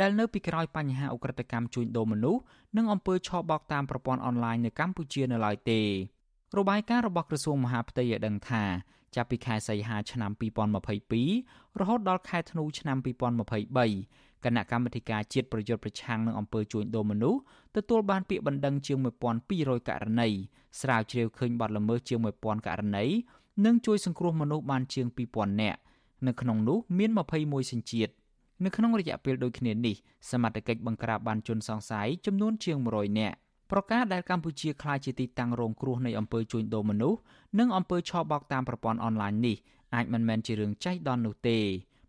[0.00, 2.40] ដែលនៅពីក្រោយបញ្ហាអ ுக ្រិតកម្មជួញដូរមនុស្ស
[2.76, 5.80] និងអំពើឆបោកតាមប្រព័ន្ធអនឡាញនៅកម្ពុជានៅឡើយទេ
[6.58, 8.64] របាយការណ៍របស់ក្រសួងមហាផ្ទៃឲ្យដឹងថា
[9.14, 10.30] ចាប់ពីខែសីហាឆ្នាំ
[11.04, 17.40] 2022រហូតដល់ខែធ្នូឆ្នាំ2023គណៈកម្មាធិការជាតិប្រយុទ្ធប្រឆាំងនឹងអំពើជួញដូរមនុស្ស
[17.76, 18.98] ទទួលបានពាក្យបណ្ដឹងជាង
[19.42, 20.28] 1200ករណី
[20.80, 23.04] ស្រាវជ្រាវឃើញបទល្មើសជាង1000ករណី
[23.64, 25.80] និងជួយសង្គ្រោះមនុស្សបានជាង2000នាក់
[26.26, 28.12] នៅក្នុងនោះមាន21សញ្ជាតិ
[28.62, 29.96] នៅក្នុងរយៈពេលដូចគ្នានេះ
[30.30, 33.36] សមត្ថកិច្ចបង្ក្រាបបានជនសង្ស័យចំនួនជាង100នាក់
[33.70, 37.18] ប្រកាសដែលកម្ពុជាក្លាយជាទីតាំងរងគ្រោះនៃអំពើជួញដូរមនុស្ស
[37.58, 39.56] និងអំពើឆបោកតាមប្រព័ន្ធអនឡាញនេះ
[39.94, 41.58] អាចមិនមែនជារឿងចៃដន្យនោះទេ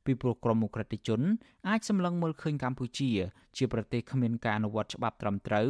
[0.05, 1.21] ពីព្រោះក្រមអ ுக ្រិតជន
[1.69, 3.09] អាចសម្លឹងមើលឃើញកម្ពុជា
[3.57, 5.69] ជាប្រទេសគ្មានការអនុវត្តច្បាប់ត្រឹមត្រូវ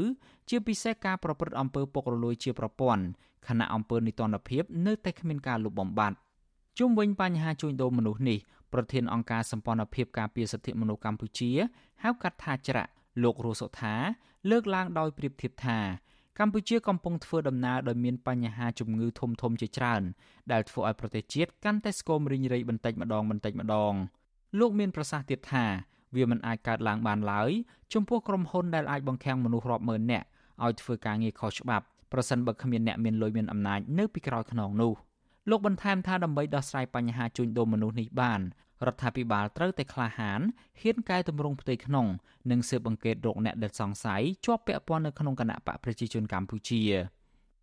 [0.50, 3.04] ជាពិសេសការប្រព្រឹត្តអំពើពុករលួយជាប្រព័ន្ធ
[3.48, 6.16] ខណៈអំពើនីតិរដ្ឋភាពនៅតែគ្មានការលុបបំបាត់
[6.80, 8.40] ជុំវិញបញ្ហាជួញដូរមនុស្សនេះ
[8.74, 11.52] ប្រធានអង្គការសម្ព័ន្ធភាពការពារសិទ្ធិមនុស្សកម្ពុជា
[12.04, 12.92] ហៅកាត់ថាច្រាក់
[13.24, 13.96] លោករស់សុថា
[14.50, 15.80] លើកឡើងដោយប្រៀបធៀបថា
[16.40, 20.04] កម្ពុជាកំពុងធ្វើដំណើរដោយមានបញ្ហាជំងឺធំធំជាច្រើន
[20.52, 23.94] ដែលធ្វើឲ្យប្រទេសជាតិកាន់តែស្គមរីងរៃបន្តិចម្ដងបន្តិចម្ដង
[24.60, 25.66] លោកមានប្រសាសន៍ទៀតថា
[26.16, 27.52] វាមិនអាចកើតឡើងបានឡើយ
[27.94, 30.26] ចំពោះក្រុមហ៊ុនដែលអាចបង្ខាំងមនុស្សរាប់ម៉ឺននាក់
[30.64, 34.94] ឲ្យធ្វើការងារខុសច្បាប់ប្រសិនបើគ្មានអ្នកមានលុយមានអំណាចនៅពីក្រោយខ្នងនោះ
[35.50, 38.42] លោកបន្ថែមថាដើម្បីដោះស្រាយបញ្ហាជួញដូរមនុស្សនេះបាន
[38.86, 40.42] រដ្ឋាភិបាលត្រូវតែក្លាហាន
[40.82, 42.08] ហ៊ានកែតម្រង់ផ្ទៃក្នុង
[42.52, 46.82] និងស៊ើបអង្កេតរកអ្នកដែលសង្ស័យជាប់ពាក់ព័ន្ធនៅក្នុងគណៈបកប្រជាជនកម្ពុជា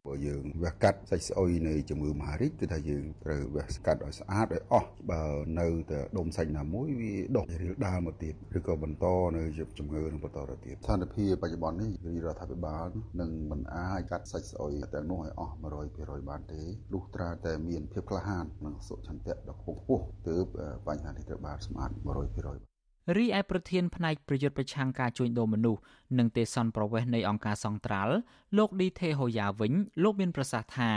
[0.09, 5.23] បើយើងវះកាត់សាច់ស្អុយនៃជំងឺមហារីកគឺថាយើងត្រូវវះស្កាត់ឲ្យស្អាតឲ្យអស់បើ
[5.61, 9.43] នៅតែដុំសាច់ណាមួយវាដុះរៀលដាលមកទៀតឬក៏បន្តនៅ
[9.79, 11.93] ជំងឺនឹងបន្តទៅទៀតស្ថានភាពបច្ចុប្បន្ននេះ
[12.27, 12.87] រដ្ឋាភិបាល
[13.21, 15.55] នឹងមិនអាចកាត់សាច់ស្អុយទាំងនោះឲ្យអស់
[15.93, 16.63] 100%បានទេ
[16.93, 20.45] លុះត្រាតែមានភាពក្លាហាននិងសុឆន្ទៈដ៏ខ្ពង់ខ្ពស់ទើប
[20.87, 22.72] បញ្ហានេះត្រូវបានស្មាត100%
[23.17, 25.81] រីឯប្រធានផ្នែកប្រយុទ្ធប្រឆាំងការជួញដូរមនុស្ស
[26.19, 28.15] និងទេសន្តប្រវេសនៃអង្គការសង្ត្រាល់
[28.57, 30.93] លោកឌីថេហូយ៉ាវិញលោកមានប្រសាសន៍ថា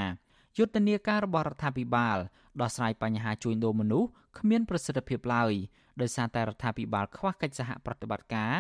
[0.58, 2.18] យុទ្ធនាការរបស់រដ្ឋាភិបាល
[2.62, 5.54] ដោះស្រាយបញ្ហាជួញដូរមនុស្សគ្មានប្រសិទ្ធភាពឡើយ
[6.02, 8.54] ដោយសារតែរដ្ឋាភិបាលខ្វះកិច្ចសហប្រតិបត្តិការ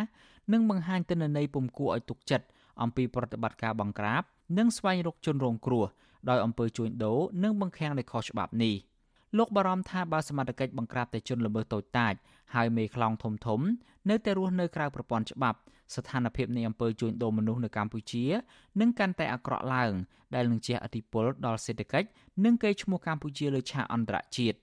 [0.52, 2.46] និងបង្ហាញទិន្នន័យពុំគួរឲ្យទុកចិត្ត
[2.82, 4.24] អំពីប្រតិបត្តិការបង្ក្រាប
[4.58, 5.86] និងស្វែងរកជនរងគ្រោះ
[6.30, 8.76] ដោយអំពើជួញដូរនិងបង្ខាំងដោយខុសច្បាប់នេះ។
[9.38, 12.14] លោកបារម្ភថាបើសមត្ថកិច្ចបង្ក្រាបតែជនល្មើសតូចតាច
[12.54, 13.60] ហើយមេខ្លោងធំធំ
[14.10, 15.60] នៅតែរស់នៅក្រៅប្រព័ន្ធច្បាប់
[15.96, 18.26] ស្ថានភាពនៃអំពើជួញដូរមនុស្សនៅកម្ពុជា
[18.80, 19.94] នឹងកាន់តែអាក្រក់ឡើង
[20.36, 22.08] ដែលនឹងជះឥទ្ធិពលដល់សេដ្ឋកិច្ច
[22.46, 24.58] និងកេរ្តិ៍ឈ្មោះកម្ពុជាលើឆាកអន្តរជាតិ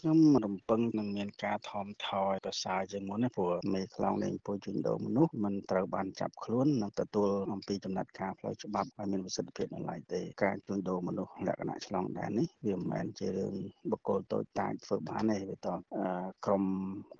[0.00, 13.54] ខ្ញុំរំពឹងនឹងមានការថមថយប្រសើរជាងមុនណាព្រោះមេខ្លោងលេងពុយជួញដូរមនុស្សមិនត្រូវបានចាប់ខ្លួននិងទទួលអំពីចំណាត់ការផ្លូវច្បាប់ឲ្យមានប្រសិទ្ធភាពនៅឡើយទេការជួញដូរមនុស្សលក្ខណៈឆ្លងដែននេះវាមិនមែនជារឿង
[13.90, 15.68] បុគ្គលតូចតាចធ្វើបានទេវាត
[16.46, 16.64] ក្រុម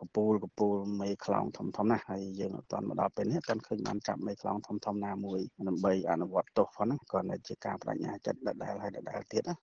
[0.01, 9.57] កពូលកពូលមេខ្លោងធំធំណាស់ហើយយើងអត់ទាន់មកដល់ពេលនេះអត់ទាន់ឃើញបានចាប់មេខ្លោងធំធំណាមួយដើម្បីអនុវត្តទោសផងណាគ្រាន់តែជាការបដិញ្ញាចិត្តដដែលហើយដដែលទៀតណា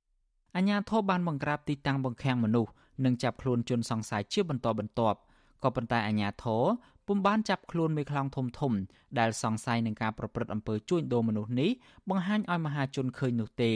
[0.58, 2.72] អញ្ញាធិបបានបង្ក្រាបទីតាំងបង្ខាំងមនុស្ស
[3.06, 5.18] និងចាប់ខ្លួនជនសង្ស័យជាបន្តបន្ទាប់
[5.64, 6.64] ក៏ប៉ុន្តែអាជ្ញាធរ
[7.08, 8.74] ពុំបានចាប់ខ្លួនមេខ្លោងធំធំ
[9.20, 11.72] ដែលសង្ស័យនឹងការប្រព្រឹត្តអំពើជួញដូរមនុស្សនេះ
[12.10, 13.74] បង្ហាញឲ្យមហាជនឃើញនោះទេ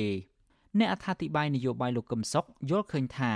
[0.80, 3.34] អ្នកអត្ថាធិប្បាយនយោបាយលោកកឹមសុខយល់ឃើញថា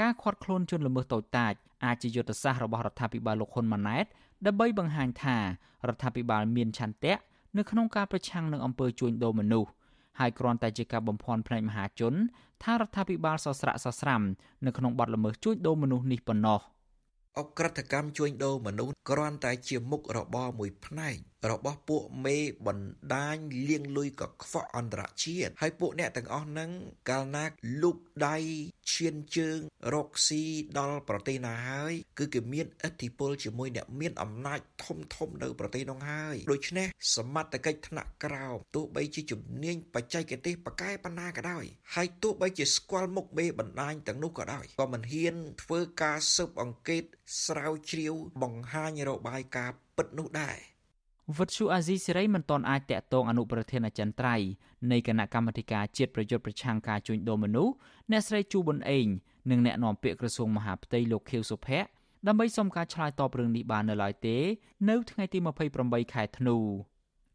[0.00, 1.52] ការខាត់ខ្លួនជនល្មើសតូចតាច
[1.84, 4.06] អាចជាយុទ្ធសាស្ត្ររបស់រដ្ឋាភិបាលលោកហ៊ុនម៉ាណែត
[4.46, 5.36] ដើម្បីបង្ហាញថា
[5.86, 7.14] រដ្ឋាភិបាលមានឆន្ទៈ
[7.56, 9.70] នៅក្នុងការប្រឆាំងនឹងអំពើជួញដូរមនុស្ស
[10.18, 12.14] ហើយគ្រាន់តែជាការបំភាន់ផ្នែកមហាជន
[12.62, 14.22] ថារដ្ឋាភិបាលសស្រាក់សស្រាំ
[14.66, 16.60] នៅក្នុងបទល្មើសជួញដូរមនុស្សនេះប៉ុណ្ណោះ
[17.38, 21.16] អក្រិតកម្មជួញដូរមនុស្សគ្រាន់តែជាមុខរបរមួយផ្នែក
[21.50, 23.36] របស់ពួកមេបណ្ដាញ
[23.68, 26.70] លៀងលុយកខ្វក់អន្តរជាតិហើយពួកអ្នកទាំងអស់ហ្នឹង
[27.10, 27.44] កាលណា
[27.82, 28.36] លូកដៃ
[28.92, 29.58] ឈានជើង
[29.94, 30.42] រកស៊ី
[30.78, 47.04] ដល់ប្រទេសណាហើយគឺគេមានឥទ្ធិពលជាមួយអ្នកមានអំណាចធំធំនៅប្រទេសនោះហើយដូច្នេះសមត្ថកិច្ចថ្នាក់ក្រោមទោះបីជាជំនាញបច្ចេកទេសប៉កែប៉ុណ្ណាក៏ដោយហើយទោះបីជាស្គាល់មុខមេបណ្ដាញទាំងនោះក៏ដោយក៏មិនហ៊ានធ្វើការស៊ើបអង្កេត
[47.44, 50.58] ស្រាវជ្រាវបង្ហាញរបាយការណ៍ពិតនោះដែរ
[51.36, 54.48] វិទ្យុអាស៊ីសេរីមិនទាន់អាចតាក់ទងអនុប្រធានអចិន្ត្រៃយ៍
[54.90, 57.72] នៃគណៈកម្មាធិការជាតិប្រយុទ្ធប្រឆាំងការជួញដូរមនុស្ស
[58.10, 59.06] អ្នកស្រីជូប៊ុនអេង
[59.50, 61.88] និងអ្នកនាំពាក្យក្រសួងមហាផ្ទៃលោកខៀវសុភ័ក្រ
[62.26, 64.36] ដើម្បីសុំការឆ្លើយតបរឿងនេះបាននៅឡើយទេ
[64.88, 65.38] នៅថ្ងៃទី
[65.76, 66.56] 28ខែធ្នូ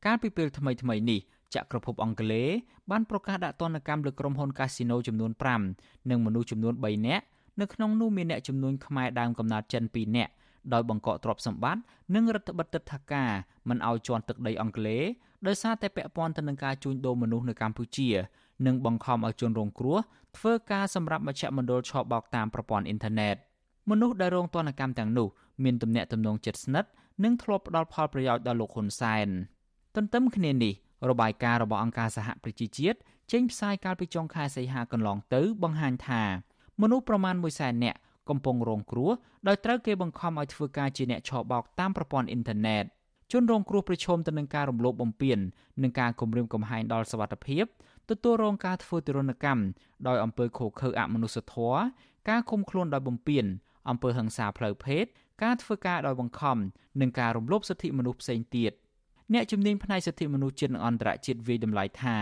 [0.06, 1.20] កាលពីពេលថ្មីថ្មីនេះ
[1.56, 2.50] ចក្រភពអង់គ្លេស
[2.92, 5.32] បានប្រកាសដាក់ទណ្ឌកម្មលើក្រុមហ៊ុនកាស៊ីណូចំនួន
[5.72, 7.26] 5និងមនុស្សចំនួន3នាក់
[7.62, 10.32] នៅក្នុងនោះមានអ្នកចំនួនខ្មែរដើមកំណើតចិន2នាក់
[10.74, 11.82] ដោយបង្កកទ្រព្យសម្បត្តិ
[12.16, 13.32] និងរដ្ឋបិទទឹកថាការ
[13.70, 15.04] មិនឲ្យជន់ទឹកដីអង់គ្លេស
[15.48, 18.10] ដោយសារតែពាក់ព័ន្ធទៅនឹងការជួញដូរមនុស្សនៅកម្ពុជា
[18.66, 19.98] និងបង្ខំឲ្យជនរងគ្រោះ
[20.38, 23.36] ធ្វើការសម្រាប់មជ្ឈមណ្ឌលឆបោកតាមប្រព័ន្ធអ៊ីនធឺណិត
[23.90, 25.28] មនុស្សដែលរងទណ្ឌកម្មទាំងនោះ
[25.64, 26.90] មានទំនាក់ទំនងជិតស្និទ្ធ
[27.24, 29.28] និងធ្លាប់ផ្ដល់ផលប្រយោជន៍ដល់លោកហ៊ុនសែន
[29.96, 30.74] ទន្ទឹមគ្នានេះ
[31.10, 32.98] របាយការណ៍របស់អង្គការសហប្រជាជាតិ
[33.32, 36.24] ចេញផ្សាយកាលពីចុងខែសីហាកន្លងទៅបង្ហាញថា
[36.82, 39.12] មនុស្សប្រមាណ100,000នាក់ កំពុងរងគ្រោះ
[39.48, 42.86] ដោយត្រូវគេបង្ខំឲ្យធ្វើការជាអ្នកឆបោកតាមប្រព័ន្ធអ៊ីនធឺណិត
[43.32, 45.40] ជនរងគ្រោះប្រឈមទៅនឹងការរំលោភបំពាន
[45.84, 47.66] និងការគំរាមកំហែងដល់សវត្ថិភាព
[48.10, 49.64] ទទួលរងការធ្វើទរណកម្ម
[50.08, 51.80] ដោយអំពើឃោរឃៅអមនុស្សធម៌
[52.30, 53.46] ការឃុំខ្លួនដោយបំពាន
[53.90, 55.06] អំពើហិង្សាផ្លូវភេទ
[55.44, 56.58] ការធ្វើការដោយបង្ខំ
[57.02, 58.72] និងការរំលោភសិទ្ធិមនុស្សផ្សេងទៀត
[59.34, 62.18] អ្នកជំនាញផ្នែកសិទ្ធិមនុស្សជាតិនិងអន្តរជាតិវិយតម្លៃថា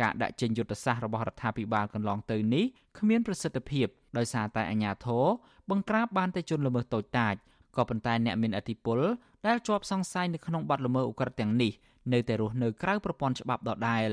[0.00, 2.64] ការដាក់ចេញយុទ្ធសាស្ត្ររបស់រដ្ឋាភិបាលកន្លងទៅនេះ
[2.98, 3.86] គ្មានប្រសិទ្ធភាព
[4.16, 5.24] ដោយសារតែអាជ្ញាធរ
[5.70, 7.34] បង្ក្រាបបានតែជនល្មើសតូចតាច
[7.76, 9.00] ក៏ប៉ុន្តែអ្នកមានអធិបុល
[9.46, 11.72] ដែលជាប់សង្ស័យនៅក្នុងបទល្មើសឧក្រិដ្ឋទាំងនេះ
[12.12, 14.10] នៅតែរស់នៅក្រៅប្រព័ន្ធច្បាប់ដដែល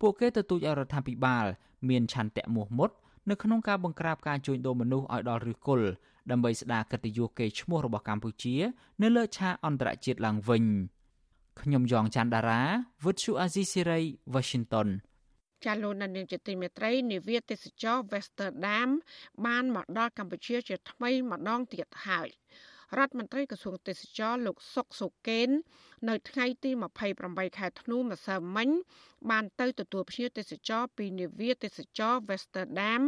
[0.00, 1.44] ពួកគេទទូចឲ្យរដ្ឋាភិបាល
[1.88, 2.90] មានឆន្ទៈមោះមុត
[3.30, 5.88] នៅក្នុងការបង្ក្រាបការជួញដូរមនុស្សឲ្យដល់ឫសគល់
[6.30, 8.54] ដើម្បីស្ដារកិត្តិយសកេរ្តិ៍ឈ្មោះរបស់កម្ពុជា
[9.02, 10.64] នៅលើឆាកអន្តរជាតិឡើងវិញ
[11.60, 12.62] ខ្ញុំយ៉ងច័ន្ទដារា
[13.04, 14.00] វិទ្យុអាស៊ីសេរី
[14.34, 14.88] Washington
[15.64, 18.88] ចាលោកនាងជាទីមេត្រីនាវាទេសចរ Westerdam
[19.46, 22.28] បានមកដល់កម្ពុជាជាថ្មីម្ដងទៀតហើយ
[22.98, 25.48] រដ្ឋមន្ត្រីក្រសួងទេសចរលោកសុកសុកេន
[26.08, 26.70] នៅថ្ងៃទី
[27.14, 28.68] 28ខែធ្នូម្សិលមិញ
[29.30, 33.02] បានទៅទទួលភ្ញៀវទេសចរពីនាវាទេសចរ Westerdam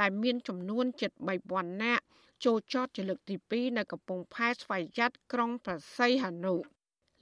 [0.00, 1.10] ដែលមានចំនួនជិត
[1.48, 2.04] 3000នាក់
[2.44, 6.54] ចូលចតជាលើកទី2នៅកំពង់ផែស្វ័យយ័តក្រុងប្រស័យហនុ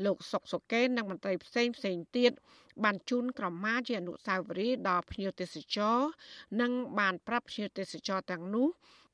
[0.04, 2.32] លោកសុកសុកេននិងមន្ត្រីផ្សេងផ្សេងទៀត
[2.84, 5.98] បានជូនក្រមាជាអនុស្សាវរីយ៍ដល់ភ្ញៀវទេសចរ
[6.60, 8.68] និងបានប្រាប់ភ្ញៀវទេសចរទាំងនោះ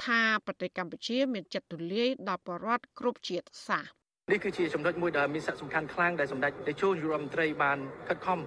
[0.05, 3.91] ថាប្រទេសកម្ពុជាមានចិត្តទូលាយដល់ប្រជាពលរដ្ឋគ្រប់ជាតិសាសន៍
[4.33, 8.39] នេះគឺជាចំណុចមួយដែលមានសារៈសំខាន់ខ្លាំងដែលសម្ដេចតេជោយុរដ្ឋមន្ត្រីបានខិតខំ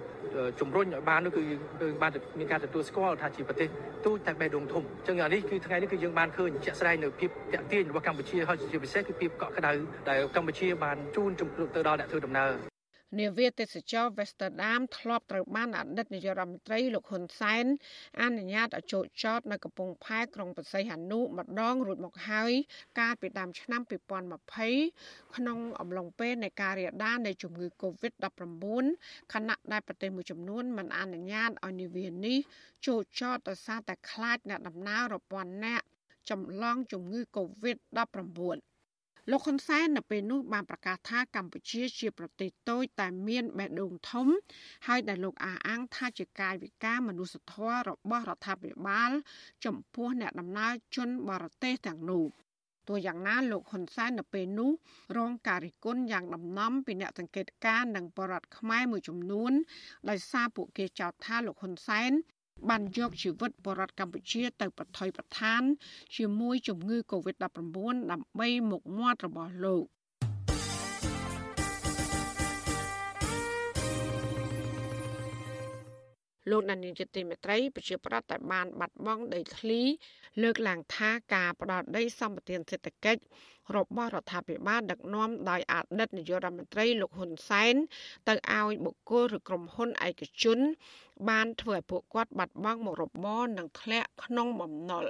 [0.60, 3.68] ជំរុញឲ្យបាននោះគឺយើងបានមានការទទួលស្គាល់ថាជាប្រទេស
[4.06, 9.72] ទូចតែបេះដូងធំអញ្ចឹងនេះគឺថ្ងៃនេះគឺយើងបានឃើញជាក់ស្ដែងនៅភាពតាក់ទាញរបស់កម្ពុជាហើយជាពិសេសគឺភាពកក់ក្ដៅ
[10.10, 12.73] ដែលកម្ពុជាបានជូនជំរុញទៅដល់អ្នកធ្វើដំណើរ
[13.18, 17.64] នាវាទេសចរ Westerdam ធ្លាប់ត្រូវបានអតីតនាយករដ្ឋមន្ត្រីលោកហ៊ុនសែន
[18.20, 22.52] អនុញ្ញាតឲ្យចូលចតនៅកំពង់ផែក្រុងបរសៃហនុម្ដងរួចមកហើយ
[23.00, 23.80] កាលពីដើមឆ្នាំ
[24.62, 28.64] 2020ក្នុងអំឡុងពេលនៃការរាលដាលនៃជំងឺ Covid-19
[29.32, 32.38] ខណៈដែលប្រទេសមួយចំនួនមិនអនុញ្ញាតឲ្យនាវានេះ
[32.86, 35.86] ចូលចតដោយសារតែខ្លាចអ្នកដំណើររាប់ពាន់នាក់
[36.30, 38.73] ចម្លងជំងឺ Covid-19
[39.30, 44.26] លោកហ៊ុនសែននៅពេលនោះបានប្រកាសថាកម្ពុជាជាប្រទេសតូចតែមានបេះដូងធំ
[44.86, 49.10] ហើយដែលលោកអះអាងថាជាកាយវិការមនុស្សធម៌របស់រដ្ឋាភិបាល
[49.64, 52.24] ចំពោះអ្នកដំណើរជនបរទេសទាំងនោះ
[52.88, 54.70] ទោះយ៉ាងណាលោកហ៊ុនសែននៅពេលនោះ
[55.18, 59.52] រងការរិះគន់យ៉ាងដំណំពីអ្នកសង្កេតការណ៍និងបរដ្ឋខ្មែរមួយចំនួន
[60.08, 62.12] ដោយសារពួកគេចោទថាលោកហ៊ុនសែន
[62.68, 65.62] បានយកជីវិតបរដ្ឋកម្ពុជាទៅប្រថុយប្រឋាន
[66.16, 67.42] ជាមួយជំងឺ Covid-19
[68.12, 69.84] ដើម្បីមុខមាត់របស់លោក
[76.50, 79.82] លោកដានីលជាទីមេត្រីប្រជាប្រដ្ឋតែបានបាត់បង់ដីធ្លី
[80.42, 83.22] លើកឡើងថាការផ្ដោតដីសម្បត្តិសេដ្ឋកិច្ច
[83.76, 87.74] របស់រដ្ឋាភិបាលដឹកនាំដោយអតីតនាយករដ្ឋមន្ត្រីលោកហ៊ុនសែន
[88.28, 90.58] ទៅឲ្យបុគ្គលឬក្រុមហ៊ុនឯកជន
[91.28, 95.04] បានធ្វើឲ្យពួកគាត់បាត់បង់មុខរបរនិងធ្លាក់ក្នុងបំណុល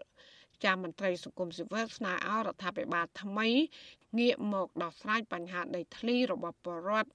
[0.65, 3.49] ចាមន្ត្រីសង្គមស៊ីវិលស្នើឲ្យរដ្ឋាភិបាលថ្មី
[4.19, 7.11] ងាកមកដោះស្រាយបញ្ហាដីធ្លីរបស់ប្រជាពលរដ្ឋ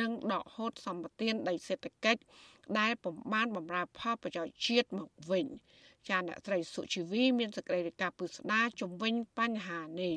[0.00, 2.22] និងដកហូតសម្បត្តិដីសេដ្ឋកិច្ច
[2.78, 5.46] ដែលពំបានបំរើផលប្រយោជន៍ជាតិមកវិញ
[6.08, 10.14] ចាអ្នកស្រីសុជីវីមានសេចក្តីរាយការណ៍ពឹស្ដាជំវិញបញ្ហានេះ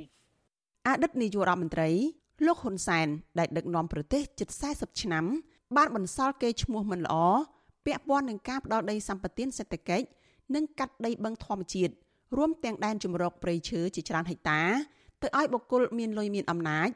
[0.87, 1.89] អតីតនាយករដ្ឋមន្ត្រី
[2.45, 3.07] លោកហ៊ុនសែន
[3.39, 5.25] ដែលដឹកនាំប្រទេសជិត40ឆ្នាំ
[5.77, 7.15] បានបន្សល់កេរ្តិ៍ឈ្មោះមិនល្អ
[7.85, 10.05] ពាក់ព័ន្ធនឹងការផ្ដាល់ដីសម្បត្តិសេដ្ឋកិច្ច
[10.55, 11.93] និងកាត់ដីបឹងធម្មជាតិ
[12.37, 14.61] រួមទាំងដែនជំរកព្រៃឈើជាច្រើនហិកតា
[15.21, 16.89] ទៅឲ្យបុគ្គលមានលុយមានអំណាច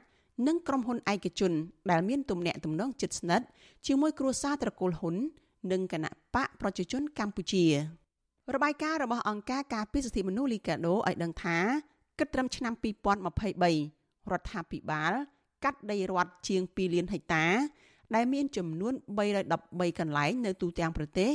[0.48, 1.54] និងក្រុមហ៊ុនឯកជន
[1.92, 3.46] ដែលមានទំនាក់ទំនងជិតស្និទ្ធ
[3.88, 5.16] ជាមួយគ្រួសារត្រកូលហ៊ុន
[5.72, 7.66] និងគណៈបកប្រជាជនកម្ពុជា
[8.56, 11.58] របាយការណ៍របស់អង្គការការពារសិទ្ធិមនុស្សលីកាដូឲ្យដឹងថា
[12.20, 15.12] គិតត្រឹមឆ្នាំ2023រដ្ឋាភិបាល
[15.64, 17.46] កាត់ដីរដ្ឋជាង2លានហិកតា
[18.16, 18.94] ដែលមានចំនួន
[19.46, 21.32] 313កន្លែងនៅទូទាំងប្រទេស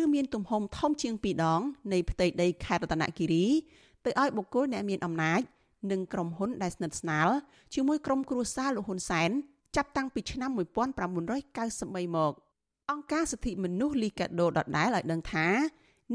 [0.00, 1.60] ឬមានទំហំធំជាង2ដង
[1.92, 3.46] នៃផ្ទៃដីខេត្តរតនគិរី
[4.04, 5.40] ទៅឲ្យបុគ្គលអ្នកមានអំណាច
[5.90, 7.28] និងក្រុមហ៊ុនដែលស្និទ្ធស្នាល
[7.74, 9.30] ជាមួយក្រុមគ្រួសារលោកហ៊ុនសែន
[9.76, 12.32] ចាប់តាំងពីឆ្នាំ1993មក
[12.90, 15.46] អង្គការសិទ្ធិមនុស្សលីកាដូដដែលឲ្យដឹងថា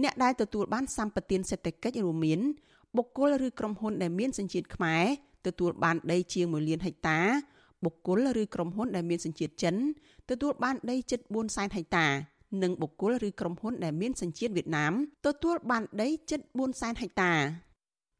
[0.03, 2.39] អ្នកដែលទទួលបានសម្បត្តិសេដ្ឋកិច្ចរួមមាន
[2.97, 5.05] បុគ្គលឬក្រុមហ៊ុនដែលមានសញ្ជាតិខ្មែរ
[5.47, 7.19] ទទួលបានដីជាង1លានហិកតា
[7.83, 9.75] បុគ្គលឬក្រុមហ៊ុនដែលមានសញ្ជាតិចិន
[10.29, 12.07] ទទួលបានដីជិត4សែនហិកតា
[12.63, 14.93] និងបុគ្គលឬក្រុមហ៊ុនដែលមានសញ្ជាតិវៀតណាម
[15.27, 17.33] ទទួលបានដីជិត4សែនហិកតា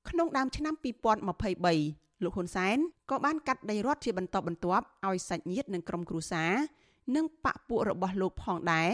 [0.09, 2.77] ក្នុងដើមឆ្នាំ2023លោកហ៊ុនសែន
[3.09, 6.51] ក៏បានកាត់ដីរដ្ឋជាបន្តបន្ទាប់ឲ្យសាច់ញាតិនិងក្រុមគ្រួសារ
[7.15, 8.91] និងបពពួករបស់លោកផងដែរ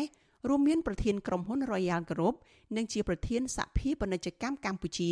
[0.48, 2.36] រួមមានប្រធានក្រុមហ៊ុន Royal Group
[2.76, 5.12] និងជាប្រធានសហភាពពាណិជ្ជកម្មកម្ពុជា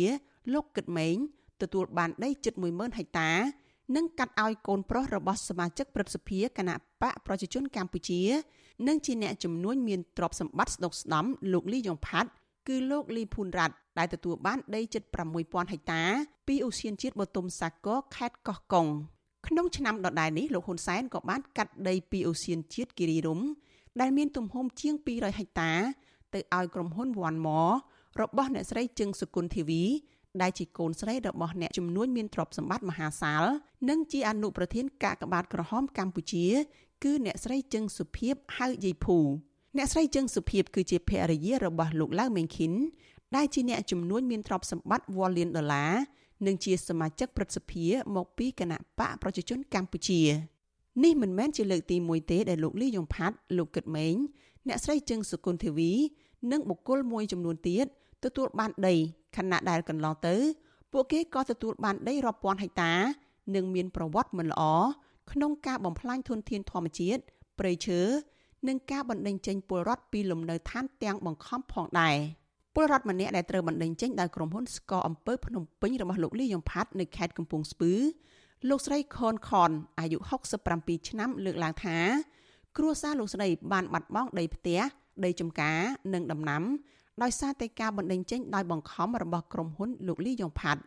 [0.52, 1.16] លោកកឹតម៉េង
[1.62, 3.30] ទទួលបានដីជិត10000ហិកតា
[3.96, 8.22] និងកាត់ឲ្យកូនប្រុសរបស់សមាជិកព្រឹទ្ធសភាគណៈបកប្រជាជនកម្ពុជា
[8.88, 12.30] និងជាអ្នកជំនួញមានទ្រព្យសម្បត្តិស្ដុកស្ដំលោកលីយ៉ុងផាត់
[12.68, 15.02] គឺលោកលីភួនរ៉ាត់ដែលទទួលបានដីជិត
[15.38, 16.02] 6000ហិកតា
[16.48, 18.86] ពីឧស្សាហជាតិបតុមសាគរខេត្តកោះកុង
[19.46, 23.40] ក្នុងឆ្នាំដដែលនេះលោកហ៊ុនសែនក៏បានកាត់ដីពីអូសៀនជាតិគិរីរំ
[24.00, 25.72] ដែលមានទំហំជាង200ហិកតា
[26.34, 27.68] ទៅឲ្យក្រុមហ៊ុនវ៉ាន់ម៉
[28.20, 29.84] របស់អ្នកស្រីជឹងសុគន្ធធីវី
[30.42, 33.44] ដែលជាកូនស្រីរបស់អ្នកជំនួញមានទ្រព្យសម្បត្តិមហាសាល
[33.88, 36.46] និងជាអនុប្រធានកាកបាទក្រហមកម្ពុជា
[37.04, 39.18] គឺអ្នកស្រីជឹងសុភីបហៅយាយភូ
[39.76, 42.72] អ្នកស្រីជឹងសុភីបគឺជាភរិយារបស់លោកឡាវមេងខិន
[43.36, 45.92] ដែលជាអ្នកជំនួញមានទ្រព្យសម្បត្តិវ៉លលានដុល្លារ
[46.46, 50.20] និងជាសមាជិកព្រឹទ្ធសភាមកពីគណៈបកប្រជាជនកម្ពុជា
[51.04, 54.14] នេះមិនមែនជាលើកទី1ទេដែលលោកលីយ៉ុងផាត់លោកកឹតម៉េង
[54.68, 55.92] អ្នកស្រីជឹងសុគន្ធធីវី
[56.52, 57.86] និងបុគ្គលមួយចំនួនទៀត
[58.24, 58.94] ទទួលបានដី
[59.36, 60.36] ខណៈដែលកន្លងទៅ
[60.92, 62.94] ពួកគេក៏ទទួលបានដីរាប់ពាន់ហិកតា
[63.54, 64.62] និងមានប្រវត្តិមិនល្អ
[65.32, 67.20] ក្នុងការបំផ្លាញធនធានធម្មជាតិ
[67.58, 68.00] ព្រៃឈើ
[68.68, 72.16] និងការបណ្តេញចេញពលរដ្ឋពីលំនៅឋានទាំងបង្ខំផងដែរ
[72.74, 77.92] ពលរដ្ឋម្នាក់ដែលត្រូវបណ្តេញចេញដោយក្រុមហ៊ុនស្កអំពើភ្នំពេញរបស់លោកលីយ៉ុងផាត់នៅខេត្តកំពង់ស្ពឺ
[78.68, 80.18] លោកស្រីខនខនអាយុ
[80.62, 81.98] 67ឆ្នាំលើកឡើងថា
[82.76, 84.80] គ្រួសារលោកស្រីបានបាត់បង់ដីផ្ទះ
[85.24, 85.78] ដីចម្ការ
[86.14, 86.62] និងដំណាំ
[87.22, 90.82] ដោយសារតែការបណ្តេញចេញដោយបង្ខំរបស់ក្រុមហ៊ុនលោកលីយ៉ុងផាត់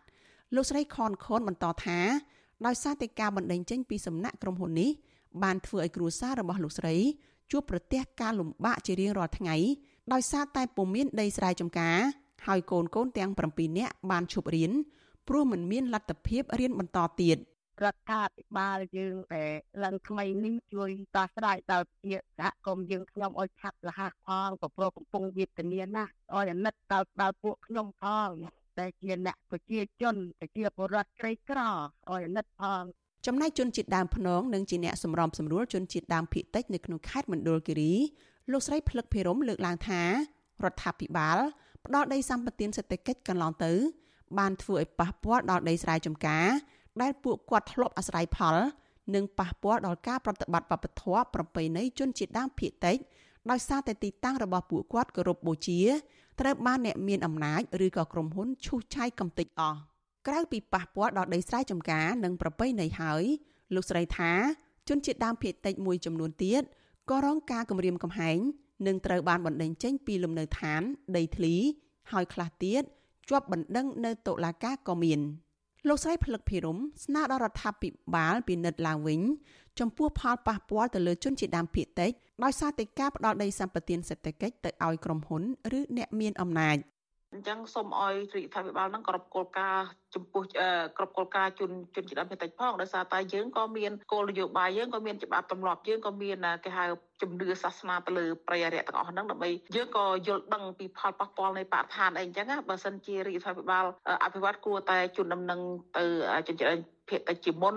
[0.55, 1.99] លោកស្រីខនខនបន្តថា
[2.65, 4.89] ដោយសារតែការបណ្តេញចេញពីសំណាក់ក្រុមហ៊ុននេះ
[5.43, 6.95] បានធ្វើឲ្យគ្រួសាររបស់លោកស្រី
[7.51, 9.55] ជួបប្រទះការលំបាកជារៀងរាល់ថ្ងៃ
[10.13, 11.97] ដោយសារតែពុំមានដីស្រែចម្ការ
[12.47, 14.71] ហើយកូនកូនទាំង7នាក់បានឈប់រៀន
[15.27, 17.37] ព្រោះមិនមានលទ្ធភាពរៀនបន្តទៀត
[17.81, 19.43] រដ្ឋាភិបាលយើងតែ
[19.83, 28.29] ឡើងថ្មីនេះជួយដោះស្រាយដល់ជាសហគមន៍យើងខ្ញុំឲ្យឆាប់រហ័សផងក៏ប្រកំពុងវេទនាណាស់ឲ្យអាណិតដល់ដល់ពួកខ្ញុំផង
[28.77, 32.83] តែជាអ្នកប្រជាជនប្រជាពលរដ្ឋក្រីក្រឲ្យអាណិតផង
[33.27, 37.93] ចំណែកជនជាតិដើមភ្នងនិងជាអ្នកសម្របសម្រួលជនជាតិដើមភាគតិចនៅក្នុងខេត្តមណ្ឌលគិរី
[38.51, 40.09] លោកស្រីភ្លឹកភិរមលើកឡើងថារ
[40.71, 41.37] ដ្ឋាភិបាល
[41.85, 43.71] ផ្ដល់ដីសម្បត្តិសេដ្ឋកិច្ចកន្លងទៅ
[44.39, 46.47] បានធ្វើឲ្យប៉ះពាល់ដល់ដីស្រែចម្ការ
[47.01, 48.57] ដែលពួកគាត់ធ្លាប់អាស្រ័យផល
[49.15, 52.97] និងប៉ះពាល់ដល់ការប្រតិបត្តិវប្បធម៌ប្រពៃណីជនជាតិដើមភាគតិច
[53.51, 55.81] ដោយសារតែទីតាំងរបស់ពួកគាត់គោរពបូជា
[56.39, 59.79] ត្រូវបានអ្នកមានអំណាចឬក៏ក្រុមហ៊ុនឈូសឆាយកំទេចអស់
[60.27, 63.23] ក្រៅពីប៉ះពាល់ដល់ដីស្រែចម្ការនិងប្រពៃណីហើយ
[63.75, 64.31] លោកស្រីថា
[64.89, 66.61] ជនជាតិដើមភាគតិចមួយចំនួនទៀត
[67.09, 68.37] ក៏រងការគំរាមកំហែង
[68.87, 70.81] និងត្រូវបានបណ្តេញចេញពីលំនៅឋាន
[71.17, 71.55] ដីធ្លី
[72.11, 72.83] ហើយខ្លះទៀត
[73.29, 75.19] ជាប់បណ្ដឹងនៅតុលាការក៏មាន
[75.87, 79.21] លោកស្រីផលិតភិរមស្នើដល់រដ្ឋាភិបាលពិនិត្យឡើងវិញ
[79.79, 82.11] ចំពោះផលប៉ះពាល់ទៅលើជនជាតិដើមភាគតិច
[82.43, 85.43] ដោយសារតែការផ្ដោតដីសម្បត្តិសេដ្ឋកិច្ចទៅឲ្យក្រុមហ៊ុន
[85.77, 86.77] ឬអ្នកមានអំណាច។
[87.33, 90.41] អញ្ចឹងសូមឲ្យរាជរដ្ឋាភិបាលហ្នឹងគ្រប់គោលការណ៍ចំពោះ
[90.97, 96.85] គ្រប់គោលការណ៍ជនជនជាតិដើមភាគតិចផងដោយសារតែយើងក៏មានគោលនយោបាយយើងក៏មានច្បាប់ទម្លាប់យើងក៏មានគេហៅ
[97.21, 103.85] ជំនឿសាសនាទៅលើប្រយារៈទាំងអស់ហ្នឹងដើម្បីយើងក៏យល់ដឹងពីផលប៉ះពាល់នៃបរិស្ថានអីអញ្ចឹងណាបើសិនជារាជរដ្ឋាភិបាល
[104.23, 105.59] អភិវឌ្ឍគួរតែជូនដំណឹង
[105.97, 106.03] ទៅ
[106.47, 106.75] ជនជាតិ
[107.09, 107.75] ភាគតិចជាមុន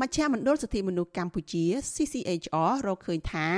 [0.00, 3.48] មជ្ឈមណ្ឌលសិទ្ធិមនុស្សកម្ពុជា CCHR រកឃើញថា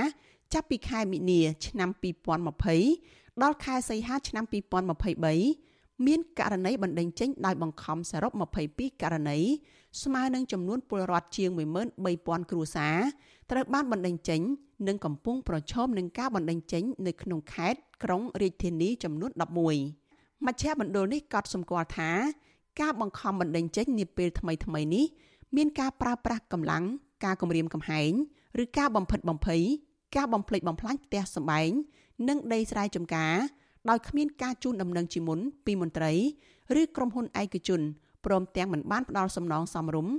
[0.54, 4.44] ចាប់ពីខែមិនិនាឆ្នាំ2020 ដល់ខែសីហាឆ្នាំ
[5.24, 8.32] 2023មានករណីបណ្តេញចេញដោយបង្ខំសរុប
[8.66, 9.38] 22ករណី
[10.02, 11.50] ស្មើនឹងចំនួនពលរដ្ឋជាង
[12.00, 12.98] 13000គ្រួសារ
[13.50, 14.40] ត្រូវបានបណ្តេញចេញ
[14.88, 19.30] និងកំពុងប្រឈមនឹងការបណ្តេញចេញនៅក្នុងខេត្តក្រុងរាជធានីចំនួន
[19.88, 22.10] 11មជ្ឈមណ្ឌលនេះកត់សម្គាល់ថា
[22.80, 25.06] ការបង្ខំបណ្តេញចេញនាពេលថ្មីថ្មីនេះ
[25.56, 26.84] មានការប្រើប្រាស់កម្លាំង
[27.24, 28.10] ការគំរាមកំហែង
[28.62, 29.62] ឬការបំផិតបំភ័យ
[30.16, 31.70] ការបំផ្លិចបំផ្លាញផ្ទះសម្បែង
[32.28, 33.34] និងដីស្រែចម្ការ
[33.90, 36.12] ដោយគ្មានការជូនដំណឹងជាមុនពីមន្ត្រី
[36.80, 37.80] ឬក្រុមហ៊ុនឯកជន
[38.24, 40.14] ព្រមទាំងមិនបានផ្ដល់សំណងសមរម្យ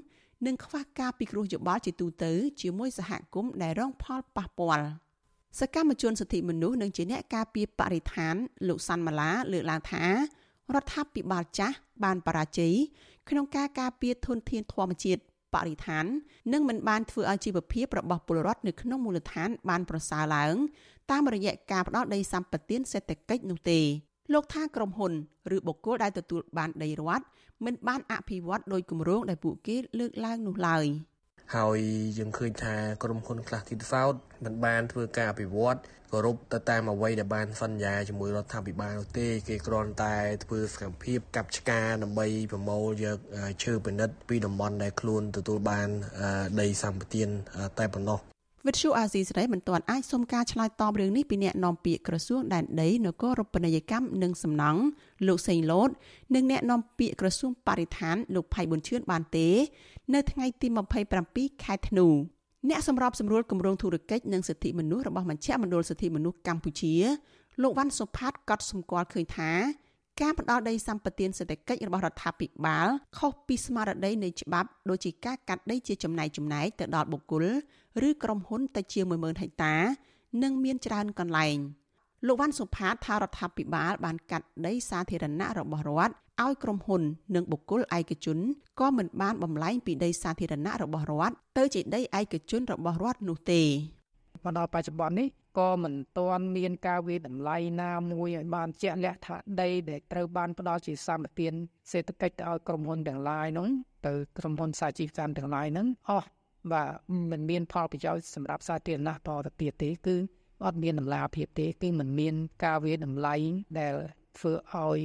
[0.45, 4.85] និងខ្វះការពិគ្រោះយោបល់ជាទូទៅជាមួយសហគមន៍ដែលរងផលប៉ះពាល់
[5.59, 8.35] សកម្មជនសិទ្ធិមនុស្សនិងជាអ្នកការពារបរិស្ថាន
[8.67, 10.03] លោកសាន់ម៉ាឡាលើកឡើងថា
[10.73, 12.73] រដ្ឋាភិបាលចាស់បានបរាជ័យ
[13.29, 15.21] ក្នុងការការពារធនធានធម្មជាតិ
[15.53, 16.05] បរិស្ថាន
[16.53, 20.55] និងមិនបានធ្វើឲ្យជីវភាពរបស់ពលរដ្ឋនៅក្នុងមូលដ្ឋានបានប្រសើរឡើង
[21.11, 23.79] តាមរយៈការផ្ដល់ដីសម្បត្តិសេដ្ឋកិច្ចនោះទេ
[24.33, 25.13] លោកថាក្រុមហ៊ុន
[25.55, 27.25] ឬបុគ្គលដែលទទួលបានដីរដ្ឋ
[27.65, 30.85] មិនបានអភិវឌ្ឍដោយគម្រោងដែលពួកគេលើកឡើងនោះឡើយ
[31.55, 31.79] ហើយ
[32.17, 34.13] យើងឃើញថាក្រុមហ៊ុនខ្លះទៀតសោត
[34.45, 35.77] មិនបានធ្វើការអភិវឌ្ឍ
[36.11, 43.17] គោរពទៅតាមអ្វីដែលបានសន្យាជាមួយរដ្ឋាភិបាលនោះទេគេគ្រាន់តែធ្វើសកម្មភាពកាប់ឆ្ការដើម្បីប្រមូលយក
[43.63, 45.87] ឈើពិនិត្យពីតំបន់ដែលខ្លួនទទួលបាន
[46.61, 47.23] ដីសម្បត្តិ
[47.79, 48.19] តែប៉ុណ្ណោះ
[48.67, 54.81] វិទ្យុអាស៊ីសេរីមិនទាន់អាចសុំការឆ្លើយតបរឿងនេះពីអ្នកនាំពាក្យក្រសួងដែនដីនគររូបនីយកម្មនិងសំណង់
[55.27, 55.89] លោកសេងលូត
[56.35, 59.47] និងអ្នកនាំពាក្យក្រសួងបរិស្ថានលោកផៃប៊ុនឈឿនបានទេ
[60.13, 60.67] នៅថ្ងៃទី
[61.15, 62.07] 27ខែធ្នូ
[62.69, 66.95] អ្នកសម្របសម្រួលគម្រោងធុរកិច្ចនិងសិទ្ធិមនុស្សរបស់មជ្ឈមណ្ឌលសិទ្ធិមនុស្សកម្ពុជា
[67.61, 69.51] លោកវ៉ាន់សុផាតកត់សម្គាល់ឃើញថា
[70.21, 72.87] ការផ្ដល់ដីសម្បត្តិសេដ្ឋកិច្ចរបស់រដ្ឋាភិបាល
[73.17, 77.45] ខុសពីស្មារតីនៃច្បាប់ដូចជាការកាត់ដីជាចំណែកចំណែកទៅដល់បុគ្គល
[78.07, 79.75] ឬក្រុមហ៊ុនទៅជា10000ហិកតា
[80.43, 81.57] និងមានច្រើនកន្លែង
[82.27, 86.13] លោកវ៉ាន់សុផាតថារដ្ឋាភិបាលបានកាត់ដីសាធារណៈរបស់រដ្ឋ
[86.43, 87.01] ឲ្យក្រុមហ៊ុន
[87.35, 88.37] និងបុគ្គលឯកជន
[88.79, 93.61] ក៏មិនបានបំលែងពីដីសាធារណៈរបស់រដ្ឋទៅជាដីឯកជនរបស់រដ្ឋនោះទេ
[94.43, 95.27] មកដល់បច្ចុប្បន្ននេះ
[95.59, 101.47] ក៏មិនទាន់មានការវិតម្លៃណាមួយឲ្យបានជាក់លាក់ថាដីដែលត្រូវបានផ្ដល់ជាសម្បត្តិ
[101.91, 103.67] សេដ្ឋកិច្ចទៅឲ្យក្រុមហ៊ុនទាំងឡាយនោះ
[104.05, 106.27] ទៅក្រុមហ៊ុនសាជីវកម្មទាំងឡាយហ្នឹងអស់
[106.71, 106.89] បាទ
[107.31, 110.15] មិនមានផលប្រយោជន៍សម្រាប់សាធារណៈតទៅទៀតទេគឺ
[110.65, 113.35] អត់មានតម្លាភាពទេគឺមិនមានការវិតម្លៃ
[113.79, 113.93] ដែល
[114.37, 114.99] ធ្វើឲ្យ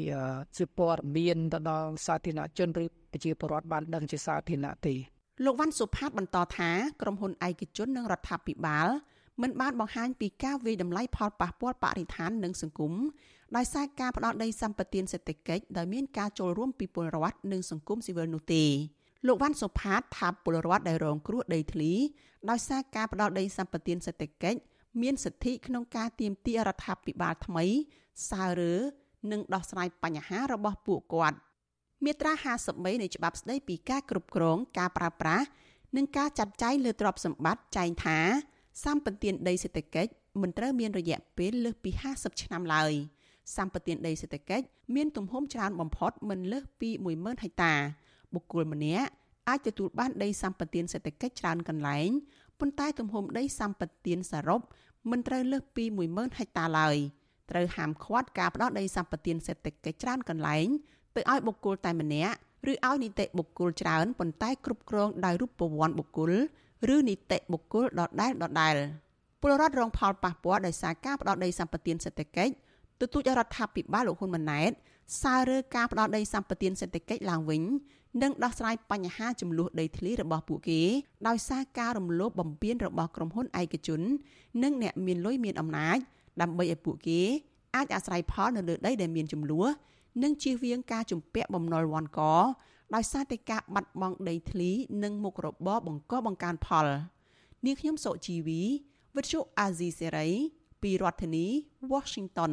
[0.56, 4.94] ជាព័ត៌មានទៅដល់សាធារណជនឬប្រជាពលរដ្ឋបានដឹងជាសាធារណៈទេ
[5.44, 6.70] លោកវ៉ាន់សុផាតបន្តថា
[7.02, 8.88] ក្រុមហ៊ុនឯកជននិងរដ្ឋាភិបាល
[9.42, 12.92] មិនបានបង្ហាញពីការវិយតម្លៃផលប៉ះពាល់បរិស្ថាននិងសង្គម
[13.56, 18.64] ដោយសារការផ្ដោតដីសម្បត្តិសេដ្ឋកិច្ចដោយមានការចូលរួមពីពលរដ្ឋនិងសង្គមស៊ីវិលនោះទេ
[19.26, 21.92] លោកវ៉ាន់សុផាតថាពលរដ្ឋដែលរងគ្រោះដីធ្លី
[22.50, 24.60] ដោយសារការផ្ដោតដីសម្បត្តិសេដ្ឋកិច្ច
[25.02, 27.64] មានសិទ្ធិក្នុងការទាមទាររដ្ឋាភិបាលថ្មី
[28.30, 28.74] សើរើ
[29.32, 31.38] និងដោះស្រាយបញ្ហារបស់ពួកគាត់
[32.04, 35.46] មាត្រា53នៃច្បាប់ស្តីពីការគ្រប់គ្រងការប្រើប្រាស់
[35.96, 38.18] និងការចាត់ចែងលើទ្រព្យសម្បត្តិចែងថា
[38.84, 40.10] សម្បត្តិដីសេដ្ឋកិច្ច
[40.42, 42.92] មិនត្រូវមានរយៈពេលលើសពី50ឆ្នាំឡើយ
[43.56, 47.74] សម្បត្តិដីសេដ្ឋកិច្ចមានទំហំច្រើនបំផុតមិនលើសពី10000ហិកតា
[48.34, 49.10] បុគ្គលម្នាក់
[49.48, 52.08] អាចទទួលបានដីសម្បត្តិសេដ្ឋកិច្ចច្រើនកន្លែង
[52.60, 54.60] ប៉ុន្តែទំហំដីសម្បត្តិសរុប
[55.10, 56.96] មិនត្រូវលើសពី10000ហិកតាឡើយ
[57.50, 60.66] ត្រូវហាមឃាត់ការផ្ដោតដីសម្បត្តិសេដ្ឋកិច្ចច្រើនកន្លែង
[61.16, 62.34] ទៅឲ្យបុគ្គលតែម្នាក់
[62.70, 66.32] ឬឲ្យនីតិបុគ្គលច្រើនប៉ុន្តែគ្រប់គ្រងដោយរូបវ័ណ្ណបុគ្គល
[66.94, 68.74] ឬនីតិបុគ្គលដដែលដដែល
[69.40, 72.52] ពលរដ្ឋរងផលប៉ះពាល់ដោយសារការផ្ដោតដីសម្បត្តិសេដ្ឋកិច្ច
[73.00, 74.70] ទទូចរដ្ឋាភិបាលលោកហ៊ុនម៉ាណែត
[75.22, 77.62] សើរើការផ្ដោតដីសម្បត្តិសេដ្ឋកិច្ចឡើងវិញ
[78.22, 80.80] និងដោះស្រាយបញ្ហាចំនួនដីធ្លីរបស់ពួកគេ
[81.28, 84.00] ដោយសារការរំលោភបំពានរបស់ក្រុមហ៊ុនឯកជន
[84.62, 85.98] និងអ្នកមានលុយមានអំណាច
[86.40, 87.20] ដើម្បីឲ្យពួកគេ
[87.74, 89.66] អាចអាស្រ័យផលនៅលើដីដែលមានចំនួន
[90.22, 92.20] និងជៀសវាងការជំពាក់បំណុលវ៉ាន់ក
[92.94, 94.70] ដោយសារតែការបាត់បង់ដីធ្លី
[95.02, 96.86] និងមុខរបរបង្កបង្កើនផល
[97.64, 98.62] នាងខ្ញុំសុជីវី
[99.16, 100.28] វិទ្យុអាស៊ីសេរី
[100.82, 101.46] ពីរដ្ឋធានី
[101.92, 102.52] Washington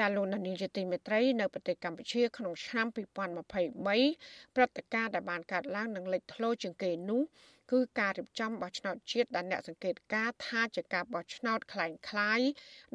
[0.00, 7.22] ចាលោកនានីជាទីមេត្រីនៅប្រទេសកម្ពុជាក្នុងឆ្នាំ2023ព្រឹត្តិការណ៍ដែលបានកើតឡើងនឹងលេចធ្លោជាងគេនោះ
[7.71, 12.47] គឺការរៀបចំបោះឆ្នោតជាតិដែលអ្នកសង្កេតការថាជាការបោះឆ្នោតคล้ายៗ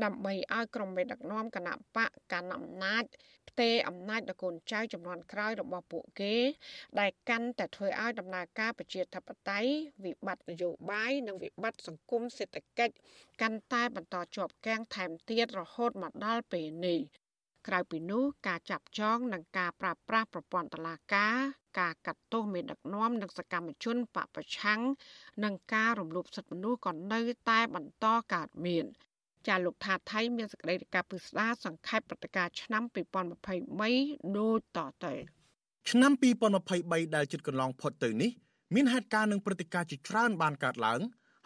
[0.05, 3.05] ដើម្បីឲ្យក្រុមមេដឹកនាំគណៈបកកាន់អំណាច
[3.51, 6.37] ផ្ទេរអំណាចដល់កូនចៅចំនួនក្រោយរបស់ពួកគេ
[7.01, 9.71] ដែលកាន់តែធ្វើឲ្យដំណើរការប្រជាធិបតេយ្យ
[10.05, 12.95] វិបត្តិនយោបាយនិងវិបត្តិសង្គមសេដ្ឋកិច្ច
[13.41, 17.01] កាន់តែបន្តជាប់គាំងថែមទៀតរហូតមកដល់ពេលនេះ
[17.69, 21.39] ក្រៅពីនោះការចាប់ចងនិងការប្រាស្រ័យប្រព័ន្ធតឡាការ
[21.80, 24.82] ការកាត់ទោសមេដឹកនាំនិងសកម្មជនបពប្រឆាំង
[25.44, 28.86] និងការរំលោភសិទ្ធិមនុស្សក៏នៅតែបន្តកើតមាន
[29.48, 32.84] ចាលោកថាថៃមានសេចក្តីរាយការណ៍ពិស្ដារសង្ខេបព្រឹត្តិការណ៍ឆ្នាំ
[33.66, 35.14] 2023ដូចតទៅ
[35.90, 36.12] ឆ្នាំ
[36.64, 38.32] 2023ដែលជិតកន្លងផុតទៅនេះ
[38.76, 41.00] មានហេតុការណ៍និងព្រឹត្តិការណ៍ជាច្រើនបានកើតឡើង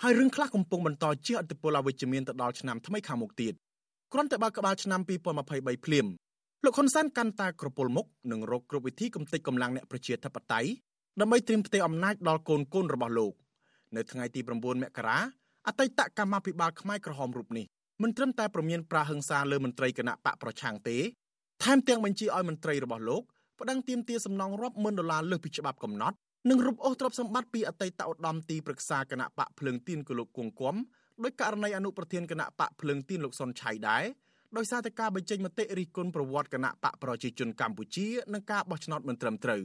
[0.03, 3.53] ហើយរឿងខ្លះកំពុងបន្តជះឥទ្ធិពលអវិជ្ជមានទៅដល់ឆ្នាំថ្មីខាងមុខទៀត
[4.13, 6.07] គ្រាន់តែបើក្បាលឆ្នាំ2023ភ្លាម
[6.65, 10.69] លោកហ៊ុនសែនកាន់តែក្រពុលមុខនិងរកគ្រប់វិធីកំទេចកម្លាំងអ្នកប្រជាធិបតេយ្យ
[11.19, 13.33] ដើម្បីត្រៀមផ្ទេរអំណាចដល់កូនកូនរបស់លោក
[13.95, 15.17] នៅថ្ងៃទី9មករា
[15.67, 17.65] អតីតកម្មាភិបាលខ្មែរក្រហមរូបនេះ
[18.01, 20.97] មិនត្រឹមតែប្រមានប្រាហឹង្សាលើមន្ត្រីគណៈបកប្រឆាំងទេ
[21.63, 23.21] ថែមទាំងបញ្ជាឲ្យមន្ត្រីរបស់លោក
[23.59, 26.15] ប្តឹងទាមទារសំណងរាប់ម៉ឺនដុល្លារលើសពីច្បាប់កំណត់
[26.49, 30.75] និងរំអូសទ្រព្យសម្បត្តិពីអតីតឧត្តមទីប្រឹក្សាគណៈបកភ្លើងទៀនគលោកគង្គគំ
[31.23, 34.03] ដោយករណីអនុប្រធានគណៈបកភ្លើងទៀនលោកសុនឆៃដែរ
[34.57, 39.63] ដោយសារតែការបញ្ចេញមតិរិះគន់ប្រវត្តិគណៈបកប្រជាជនកម្ពុជានិងការបោះឆ្នោតមិនត្រឹមត្រូវ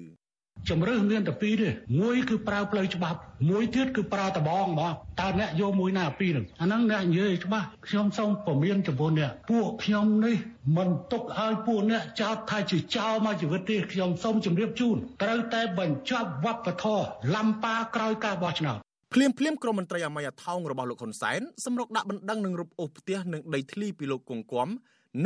[0.68, 1.68] ជំរឿមានតែពីរទេ
[2.00, 3.18] មួយគឺប្រើផ្លូវច្បាប់
[3.50, 10.36] មួយទៀតគឺប្រើតបងបងតើអ្នកយកមួយណាពីរហ្នឹងអាហ្នឹងអ្នកនិយាយច្បាស់ខ្ញុំសូមពមៀនចំពោះអ្នកពួកខ្ញុំនេះ
[10.76, 18.78] មិនទុកឲ្យពួកអ្នកចោទថាជាចោលមកជីវិតទេខ្ញុំសូមជម្រាបជូនត្រូវតែបញ្ចប់វប្បធម៌លំប៉ាក្រោយការបោះឆ្នោត
[19.14, 24.68] ភ្លាមភ្លាមក្រមមន្ត្រីអមយថោងរបស់លោកហ៊ុនសែនសម្រុកដាក់បណ្ដឹងនឹងរូបអូសផ្ទះនិងដីធ្លីពីលោកគង្គគំ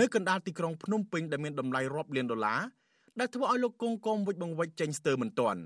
[0.01, 2.61] នៅកណ្ដាលទីក្រុងភ្នំពេញដែលមានតម្លៃរាប់លានដុល្លារ
[3.20, 5.61] ដែលធ្វើឲ្យលោកគង្គគំវិច្ចបង្វិចចេញស្ទើរមិនទាន់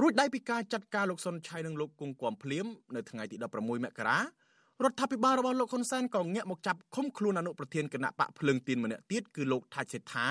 [0.00, 10.26] រួចដៃពីការចាត់ការលោកសុនឆៃនិងលោកគង្គគំភ្លាមនៅថ្ងៃទី16មករារដ្ឋាភិបាលរបស់លោកហ៊ុនសែនក៏ងាកមកចាប់ឃុំខ្លួនអនុប្រធានគណៈបកភ្លើងទៀនម្នាក់ទៀតគឺលោកថាច់សេដ្ឋា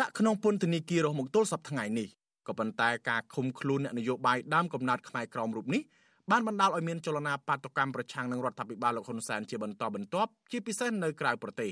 [0.00, 2.08] ដាក់ក្នុងពន្ធនាគាររហូតមកទល់សប្តាហ៍ថ្ងៃនេះ
[2.46, 5.82] ក៏ប៉ុន្តែការឃុំខ្លួនអ្នកនយោបាយដើមកំណត់ខ្មែរក្រមរូបនេះ
[6.30, 11.70] បានបណ្ដាលឲ្យមានចលនាបាតុកម្មប្រឆាំងនឹងរដ្ឋាភិបាលលោកហ៊ុនសែនជាបន្តបន្ទាប់ជាពិសេសនៅក្រៅប្រទេស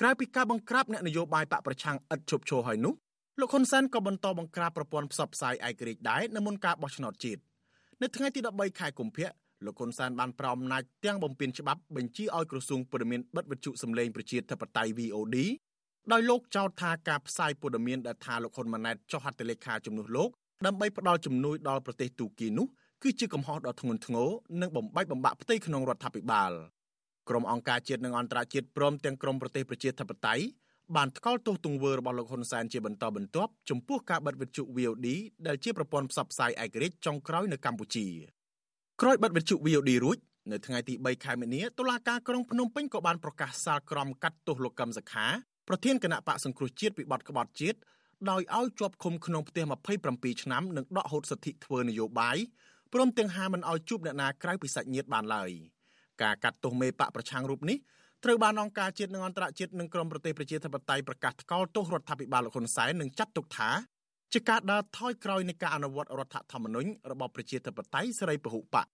[0.00, 2.94] ក្រៅពីការបង្ក្រាបអ្នកនយោបាយបកប្រឆាំងឥតឈប់ឈរហើយនោះ
[3.40, 7.40] លោកហ៊ុនសែនក៏បន្តបង្ក្រាបប្រព័ន្ធផ្សព្វផ្សាយឯករាជ្យដែរនៅមុនការបោះឆ្នោតជាតិ
[8.02, 9.28] នៅថ្ងៃទី13ខែកុម្ភៈ
[9.64, 15.36] លោកហ៊ុនសែនបានប្រោសអំណាចទាំងបំពេញច្បាប់បញ្ជាឲ្យក្រសួងព័ត៌មានបិទវិទ្យុសំឡេងប្រជាធិបតេយ្យ VOD
[16.12, 20.30] ដោយលោកចោទថាការផ្សាយព័ត៌មានដែលថាលោកហ៊ុនម៉ាណែតចុះហត្ថលេខាជំនួសលោក
[20.66, 22.66] ដើម្បីផ្ដល់ជំនួយដល់ប្រទេសទូគីនោះ
[23.02, 24.28] គឺជាកំហុសដ៏ធ្ងន់ធ្ងរ
[24.60, 26.52] និងបំបែកបំបាក់ផ្ទៃក្នុងរដ្ឋាភិបាល
[27.28, 30.44] ក្រុមអង្គការជាតិនិងអន្តរជាតិព្រមទាំងក្រុមប្រទេសប្រជាធិបតេយ្យ
[30.96, 35.06] បានថ្កោលទោសទង្វើរបស់លោកហ៊ុនសែនជាបន្តបន្ទាប់ចំពោះការបិទវិទ្យុ VOD
[35.46, 38.06] ដែលជាប្រព័ន្ធផ្សព្វផ្សាយឯករាជ្យចុងក្រោយនៅកម្ពុជា
[39.00, 40.18] ក្រោយបិទវិទ្យុ VOD រួច
[40.52, 45.26] នៅថ្ងៃទី3ខែមីនាតុលាការក្រុងភ្នំពេញក៏បានប្រកាសសាលក្រមកាត់ទោសលោកកឹមសុខា
[45.68, 47.78] ប្រធានគណៈបកសង្គ្រោះជាតិពីបទក្បត់ជាតិ
[48.30, 49.64] ដោយឲ្យជាប់ឃុំក្នុងផ្ទះ
[50.02, 52.36] 27ឆ្នាំនិងដកហូតសិទ្ធិធ្វើនយោបាយ
[52.92, 55.50] ព្រមទាំងហាមមិនឲ្យជួបអ្នកណាក្រៅពីសាច់ញាតិបានឡើយ
[56.22, 57.78] ការកាត់ទោសមេបកប្រឆាំងរូបនេះ
[58.24, 63.70] ត្រូវបានអង្គការជាតិនិងអន្តរជាតិនិងក្រុមប្រទេសប្រជាធិបតេយ្យប្រកាសថ្កោលទោសរដ្ឋាភិបាលលោកហ៊ុនសែននិងចាត់ទុកថា
[64.32, 68.86] ជាការដើរថយក្រោយនៃការអនុវត្តរដ្ឋធម្មនុញ្ញរបបប្រជាធិបតេយ្យសេរីពហុបក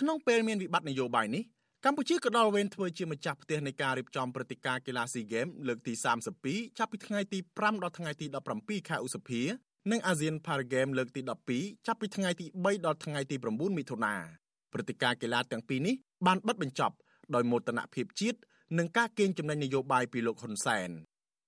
[0.00, 1.42] ក្នុងពេលមានវិបត្តិនយោបាយនេះ
[1.84, 5.92] កម្ពុជាក៏ដល់វេនធ្វើជាម្ចាស់ផ្ទះនៃការរៀបចំព្រឹត្តិការណ៍កីឡាស៊ីហ្គេមលើកទី
[6.36, 8.26] 32ចាប់ពីថ្ងៃទី5ដល់ថ្ងៃទី
[8.58, 9.42] 17ខែឧសភា
[9.90, 11.20] និងអាស៊ាន Para Game លើកទី
[11.54, 14.14] 12ចាប់ពីថ្ងៃទី3ដល់ថ្ងៃទី9មិថុនា
[14.72, 15.94] ព្រឹត្តិការណ៍កីឡាទាំងពីរនេះ
[16.26, 16.94] បានបិទបញ្ចប់
[17.34, 18.38] ដោយមោទនភាពជាតិ
[18.78, 20.90] និងការកេងចំណេញនយោបាយពីលោកហ៊ុនសែន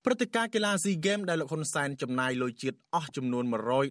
[0.05, 3.45] ព្រឹត្តិការណ៍កីឡា SEA Games ដែលលោកហ៊ុនសែនចំណាយលុយជាតិអស់ចំនួន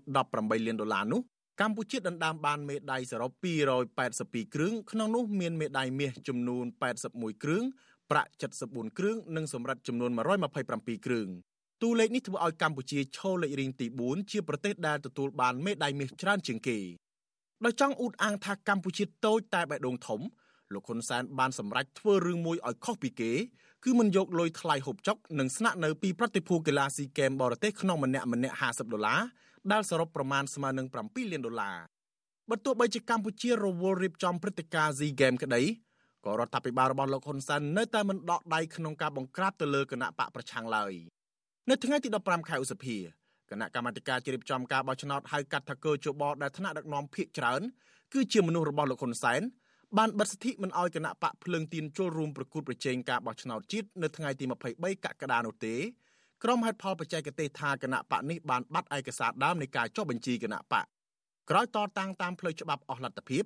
[0.09, 1.21] 118លានដុល្លារនោះ
[1.61, 3.31] កម្ពុជាដណ្ដើមបានមេដាយសរុប
[3.93, 6.65] 282គ្រឿងក្នុងនោះមានមេដាយមាសចំនួន
[7.03, 7.63] 81គ្រឿង
[8.11, 8.31] ប្រាក់
[8.63, 11.27] 74គ្រឿងនិងសម្រាប់ចំនួន127គ្រឿង
[11.83, 16.77] តួលេខនេះធ្វើឲ្យកម្ពុជាឈរលេខរៀងទី4ជាប្រទេសដែលទទួលបានមេដាយមាសច្រើនជាងគេ
[17.65, 20.21] ដោយចង់អួតអាងថាកម្ពុជាតូចតែបេះដូងធំ
[20.73, 23.31] លោកហ៊ុនសែនបានសម្រេចធ្វើរឿងមួយឲ្យខុសពីគេ
[23.83, 29.21] គឺមិនយកលុយថ្លៃហូបចុកនិងស្នាក់នៅពីប្រតិភូកីឡាស៊ីហ្គេមបរទេសក្នុងម្នាក់ម្នាក់50ដុល្លារ
[29.71, 31.77] ដែលសរុបប្រមាណស្មើនឹង7លានដុល្លារ
[32.49, 35.61] បើទោះបីជាកម្ពុជារវល់រៀបចំព្រឹត្តិការណ៍ SEA Games ក្តី
[36.25, 40.93] ក៏រដ្ឋាភិបាលរបស់លោកហ៊ុនសែននៅតែមិនដកដៃក្នុងការបង្ក្រាបទៅលើគណៈបកប្រឆាំងឡើយ
[41.69, 42.97] នៅថ្ងៃទី15ខែឧសភា
[43.49, 47.61] គណៈកម្មាធិការជ្រៀបចំការបោះឆ្នោតហៅកាត់ថាកើជបដែលថ្នាក់ដឹកនាំភាកច្រើន
[48.13, 49.41] គឺជាមនុស្សរបស់លោកហ៊ុនសែន
[49.97, 54.45] បានបិទសិទ្ធិមិនអោយគណៈបកភ្លើងទៀនចូលរួមប្រគួតប្រជែងការបោះឆ្នោតជាតិនៅថ្ងៃទី
[54.75, 55.75] 23កក្កដានោះទេ
[56.43, 60.85] ក្រុមហេតុផលបច្ចេកទេសថាគណៈបកនេះបានបាត់ឯកសារដើមនៃការចុះបញ្ជីគណៈបក
[61.49, 63.43] ក្រោយតតាំងតាមផ្លូវច្បាប់អស់លទ្ធភាព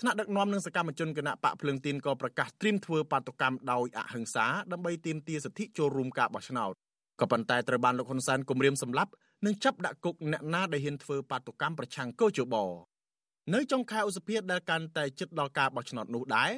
[0.00, 6.74] ថ្នាក់ដឹកនាំនិងសកម្មជនគណៈបកភ្លើងទៀនក៏ប្រកាសត្រៀមធ្វើបាតុកម្មដោយអហិង្សាដើម្បីទាមទារសិទ្ធិចូលរួមការបោះឆ្នោត
[7.20, 9.10] ក៏ប៉ុន្តែត្រូវបានលោកហ៊ុនសែនគម្រាមសម្លាប់
[9.44, 12.54] និងចាប់ដាក់គុកអ្នកណាដែលហ៊ានធ្វើបាតុកម្មប្រឆាំងកោជប
[13.54, 16.50] នៅចុងខែឧសភាដែលកាន់តែជិតដល់ការបោះឆ្នោតនោះដែរ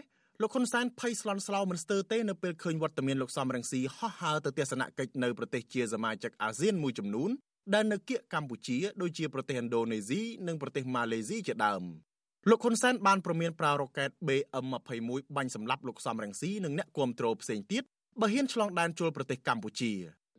[0.42, 7.30] លោកហ៊ុនសែនភ័យស្លន់ស្លោមិនស្ទើរទេនៅពេលឃើញវត្តមានលោកសំរងស៊ីហោះហើរទៅទស្សនកិច្ចនៅប្រទេសជាសមាជិកអាស៊ានមួយចំនួន
[7.74, 11.82] ដែលនៅគៀកកម្ពុជាដូចជាប្រទេសឥណ្ឌូនេស៊ីនិងប្រទេសម៉ាឡេស៊ីជាដើម
[12.50, 17.82] លោកហ៊ុនសែនបានប្រមានប្រើរ៉ុកែត BM21 បាញ់សម្លាប់លោកសំរងស៊ីនិងអ្នកគាំទ្រផ្សេងទៀត
[18.20, 19.92] បើហ៊ានឆ្លងដែនចូលប្រទេសកម្ពុជា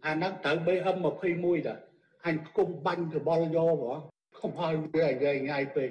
[0.06, 1.76] អាហ្នឹងត្រូវ BM21 តា
[2.26, 3.98] អញគុំបាញ់កបលយកហ្មង
[4.40, 5.90] កុំឲ្យវាងាយងាយពេក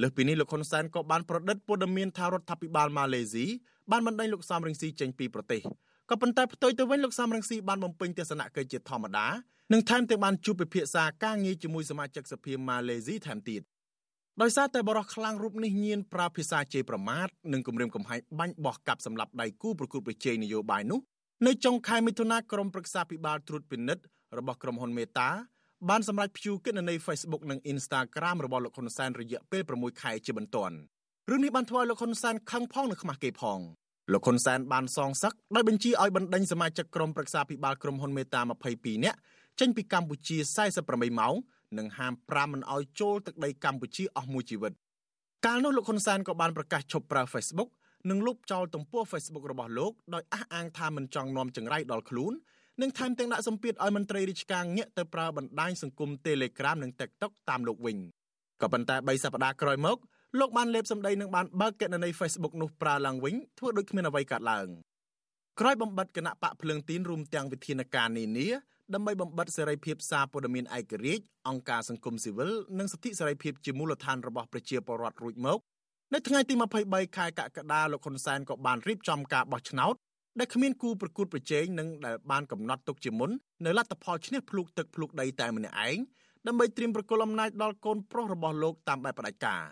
[0.00, 3.46] លើសពីនេះលោកហ៊ុនសែនក៏បានប្រឌិតព័ត៌មានថារដ្ឋាភិបាលម៉ាឡេស៊ី
[3.90, 5.60] បានបណ្ដេញលោកសំរងស៊ីចេញពីប្រទេស
[6.10, 9.26] ក៏ប៉ុន្តែផ្ទុយទៅវិញលោកសំរងស៊ីបានបំពេញទស្សនកិច្ចជាធម្មតា
[9.72, 13.62] និងថែមទាំងបានជួបពិភាក្សាការងារជាមួយសមាជិកសភាម៉ាឡេស៊ីថែមទៀត
[14.42, 21.00] ដោយសារតែបរិះខ្លាំងរូបនេះញៀនប្រើភាសាជេរប្រមាថនិងគំរាមកំហែងបាញ់បោះកាប់សម្លាប់ដៃគូប្រគួតប្រជែងនយោបាយនោះ
[21.46, 24.02] នៅចុងខែមិថុនាក្រុមប្រឹក្សាពិបាលត្រួតពិនិត្យ
[24.38, 25.28] របស់ក្រុមហ៊ុនមេតា
[25.88, 30.76] បានសម្រេចព្យួរគណនី Facebook និង Instagram របស់លោកហ៊ុនសែនរយៈពេល6ខែជាបន្ទាន់
[31.30, 33.58] រឿងនេះបានធ្វើឲ្យលោកហ៊ុនសែនខឹងផងនិងខ្មាស់គេផង
[34.12, 38.40] លោកហ៊ុនសែនបានសងសឹកដោយបញ្ជាឲ្យបណ្ដេញសមាជិកក្រុមប្រឹក្សាពិបាលក្រុមហ៊ុនមេតា
[38.72, 39.18] 22នាក់
[39.60, 40.36] ចេញពីកម្ពុជា
[40.78, 41.34] 48ម៉ោង
[41.78, 44.72] និងហាម5មិនឲ្យចូលទឹកដីកម្ពុជាអស់មួយជីវិត
[45.46, 47.68] កាលនោះលោកហ៊ុនសែនក៏បានប្រកាសឈប់ប្រើ Facebook
[48.08, 52.32] និងលុបចោលទំព័រ Facebook របស់លោកដោយអះអាងថាមិនចង់នាំចង្រៃដល់ខ្លួន
[52.82, 57.96] និងថែមទាំងដាក់សម្ពាធឲ្យមន្ត្រីរាជការងាកទៅប្រើបណ្ដាញសង្គម Telegram និង TikTok តាមលោកវិញ
[58.60, 59.98] ក៏ប៉ុន្តែ3សប្តាហ៍ក្រោយមក
[60.38, 64.68] លោកបានលេបសម្ដីនិងបានបើកគណនី Facebook នោះប្រើឡើងវិញធ្វើដូចគ្មានអ្វីកើតឡើង
[65.60, 68.48] ក្រោយបំបត្តិគណៈបកភ្លើងទីនរួមទាំងវិធានការនានា
[68.94, 75.58] ដើម្បីបំបត្តិសេរីភាពសារព័ត៌មានឯករាជ្យអង្គការសង្គមស៊ីវិលនិងសិទ្ធិសេរីភាពជាមូលដ្ឋានរបស់ប្រជាពលរដ្ឋរួចមក
[76.14, 76.54] នៅថ្ងៃទី
[76.86, 79.94] 23ខែកក្កដាលោកហ៊ុនសែនក៏បានរៀបចំការបោះឆ្នោត
[80.38, 83.30] ដែលគ្មានគូប្រកួតប្រជែងនិងដែលបានកំណត់ទុកជាមុន
[83.64, 85.98] នៅលទ្ធផលឈ្នះភ្លុកទឹកភ្លុកដីតែម្នាក់ឯង
[86.46, 89.62] ដើម្បីត្រៀមប្រគល់អំណាចដល់កូនប្រុសរបស់លោកតាមបែបផ្ដាច់ការ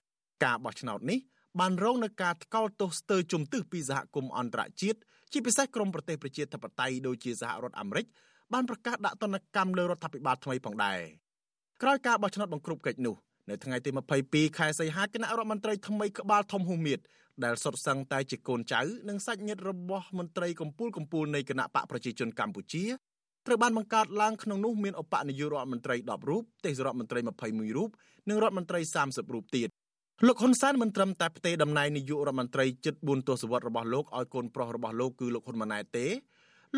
[0.44, 1.18] ការបោះឆ្នោតនេះ
[1.60, 4.98] បានរងនឹងការថ្កោលទោសស្ទើរជំទឹះពីសហគមន៍អន្តរជាតិ
[5.32, 8.06] ជាពិសេសក្រមប្រទេសប្រជាធិបតេយ្យដូចជាសហរដ្ឋអាមេរិក
[8.52, 10.98] បានប្រកាសដាក់ទណ្ឌកម្មលើរដ្ឋាភិបាលថ្មីផងដែរ
[11.82, 13.16] ក្រោយការបោះឆ្នោតបង្ក្រប់កិច្ចនោះ
[13.48, 13.90] នៅថ្ងៃទី
[14.24, 17.00] 22ខែសីហាគណៈរដ្ឋមន្ត្រីថ្មីក្បាលធំហ៊ូមៀត
[17.44, 22.84] ដែលសុទ្ធសឹងតែជាកូនចៅនិងសាច់ញាតិរបស់មន្ត្រីកម្ពុជាកម្ពុជានៃគណៈបកប្រជាជនកម្ពុជា
[23.46, 27.90] ត្រូវបានបង្កើតឡើងក្នុងនោះមានឧបនាយករដ្ឋមន្ត្រី10រូបទេសរដ្ឋមន្ត្រី21រូប
[28.28, 29.68] និងរដ្ឋមន្ត្រី30រូបទៀត
[30.26, 36.06] លោកហ៊ុនសែនមិនត្រឹមតែផ្ទេរតំណែងនាយករដ្ឋមន្ត្រីជិត4ទសវត្សរ៍របស់លោកឲ្យកូនប្រុសរបស់លោកគឺលោកហ៊ុនម៉ាណែតទេ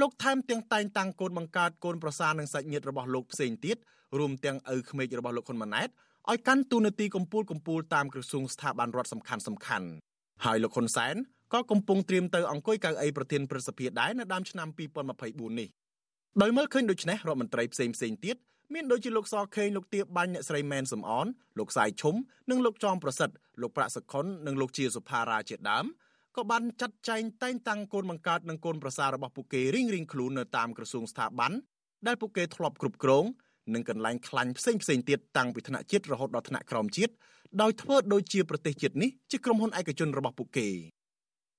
[0.01, 3.77] លោកថែមទាំងតែងតាំងកូនបង្កើតកូនប្រសារនិងសាច់ញាតិរបស់លោកផ្សេងទៀត
[4.19, 5.89] រួមទាំងឪក្មេករបស់លោកហ៊ុនម៉ាណែត
[6.31, 9.89] ឲ្យកាន់តួនាទីកម្ពុជាកម្ពុជាតាមក្រសួងស្ថាប័នរដ្ឋសំខាន់សំខាន់
[10.45, 11.17] ហើយលោកហ៊ុនសែន
[11.53, 14.69] ក៏កំពុងត្រៀមទៅអង្គុយកៅអីប្រធានព្រឹទ្ធសភាដែរនៅដើមឆ្នាំ
[15.15, 15.69] 2024នេះ
[16.43, 18.37] ដោយមើលឃើញដូច្នេះរដ្ឋមន្ត្រីផ្សេងផ្សេងទៀត
[18.75, 21.27] មានដូចជាលោកសខេងលោកទៀបបាញ់អ្នកស្រីមែនសំអន
[21.59, 22.15] លោកសាយឈុំ
[22.51, 25.85] និងលោកចောင်းប្រសិទ្ធលោកប្រាក់សុខុននិងលោកជាសុផារ៉ាជាដើម
[26.37, 31.53] ក៏បានចាត់ចែងតែងតាំងកូនបង្កើតនិងកូនប្រសាររបស់ពួកគេរៀងរៀងខ្លួននៅតាមក្រសួងស្ថាប័ន
[32.07, 33.25] ដែលពួកគេធ្លាប់គ្រប់គ្រង
[33.75, 37.13] និងកន្លែងខ្លាញ់ផ្សេងផ្សេងទៀតតាំងពីថ្នាក់ជាតិរហូតដល់ថ្នាក់ក្រោមជាតិ
[37.63, 40.69] ដោយធ្វើដូចជាប្រទេសជាតិនេះជាក្រុមហ៊ុនឯកជនរបស់ពួកគេ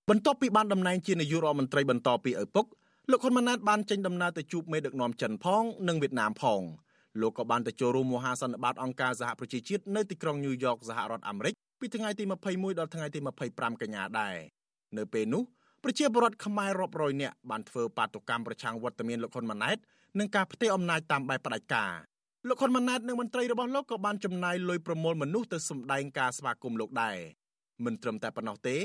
[0.10, 2.66] បន្ទាប់ពីបានតំណែងជានាយករដ្ឋមន្ត្រីបន្តពីឪពុក
[3.12, 6.62] លោកហ៊ុនម៉ាណែតបានចេញដំណើរទៅជួបមេដឹកនាំចិនផងនិងវៀតណាមផង
[7.22, 13.20] លោកក៏បានទៅចូលរួមមហាសន្និបាតអង្គការសហប្រជាជាតិនៅទីក្រុងញូវយ៉កសហរដ្ឋអាមេរិកពីថ្ងៃទី21ដល់ថ្ងៃទី
[13.52, 14.36] 25កញ្ញាដែរ
[14.98, 15.44] នៅពេលនោះ
[15.84, 19.78] ប្រជាពលរដ្ឋខ្មែររាប់រយនាក់បានធ្វើបាតុកម្មប្រឆាំងវត្តមានលោកហ៊ុនម៉ាណែត
[20.19, 21.93] និងការផ្ទេរអំណាចតាមបែបផ្ដាច់ការ
[22.49, 27.17] លោកហ៊ុនម៉ាណែតនិងមន្ត្រីរបស់លោកក៏បានចំណាយលុយប្រមូលមនុស្សទៅសម្ដែងការស្វាគមន៍លោកដែរ
[27.85, 28.77] មិនត្រឹមតែប៉ុណ្ណោះទេ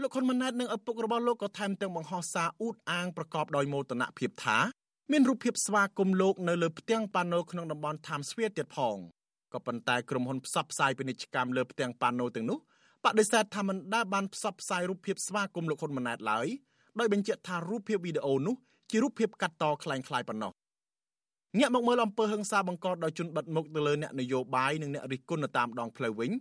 [0.00, 4.58] លោកហ៊ុនម៉ាណែតនិងឪពុករបស់លោកក៏ថែមទាំងបង្ហោះសារអួតអាងប្រកបដោយមោទនភាពថា
[5.12, 8.96] មានរូបភាពស្វាគមន៍លោកនៅលើផ្ទាំងប៉ាណូក្នុងតំបន់ Times Square ទៀតផង
[9.52, 12.58] ក៏ប៉ុន្តែក្រុមហ៊ុនផ្សព្វផ្សាយពាណិជ្ជកម្មលើផ្ទាំងប៉ាណូទាំងនោះ
[13.04, 16.46] បដិសេធថាមិនដែលបានផ្សព្វផ្សាយរូបភាពស្វាគមន៍លោកហ៊ុនម៉ាណែតឡើយ
[16.98, 18.54] ដោយបញ្ជាក់ថារូបភាពវីដេអូនោះ
[18.90, 20.52] ជារូបភាពកាត់តคล้ายៗប៉ុណ្ណោះ
[21.55, 26.31] ងាកមកមើលអំពើហិង្សាបង្កដោយជនបិទមុខទៅលើអ្នកនយោបាយនិងអ្នករិះគន់នៅតាមដងផ្លូវវិញ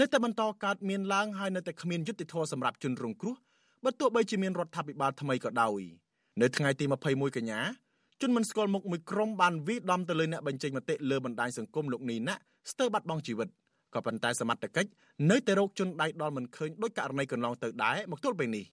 [0.00, 3.36] នៅតែបន្តកើតមានឡើងហើយនៅតែគ្មានយុត្តិធម៌សម្រាប់ជនរងគ្រោះ
[3.84, 5.80] បើទោះបីជាមានរដ្ឋាភិបាលថ្មីក៏ដោយ
[6.42, 7.60] នៅថ្ងៃទី21កញ្ញា
[8.22, 12.34] ជនមិនស្គាល់មុខមួយក្រុមបានវាយដំទៅលើអ្នកបញ្ចេញមតិលើបណ្ដាញសង្គមលោកនីណា
[12.70, 13.48] ស្ទើរបាត់បង់ជីវិត
[13.94, 14.90] ក៏ប៉ុន្តែសមត្ថកិច្ច
[15.30, 18.64] នៅតែរកជនដៃដល់មិនឃើញដោយករណីកន្លងទៅដែរមកទល់ពេលនេះ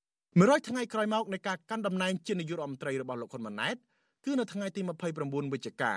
[0.00, 3.76] 100ថ្ងៃក្រោយមកនៃការកាន់តំណែងជានាយករដ្ឋមន្ត្រីរបស់លោកហ៊ុនម៉ាណែត
[4.24, 4.80] គឺនៅថ្ងៃទី
[5.16, 5.94] 29វិច្ឆិកា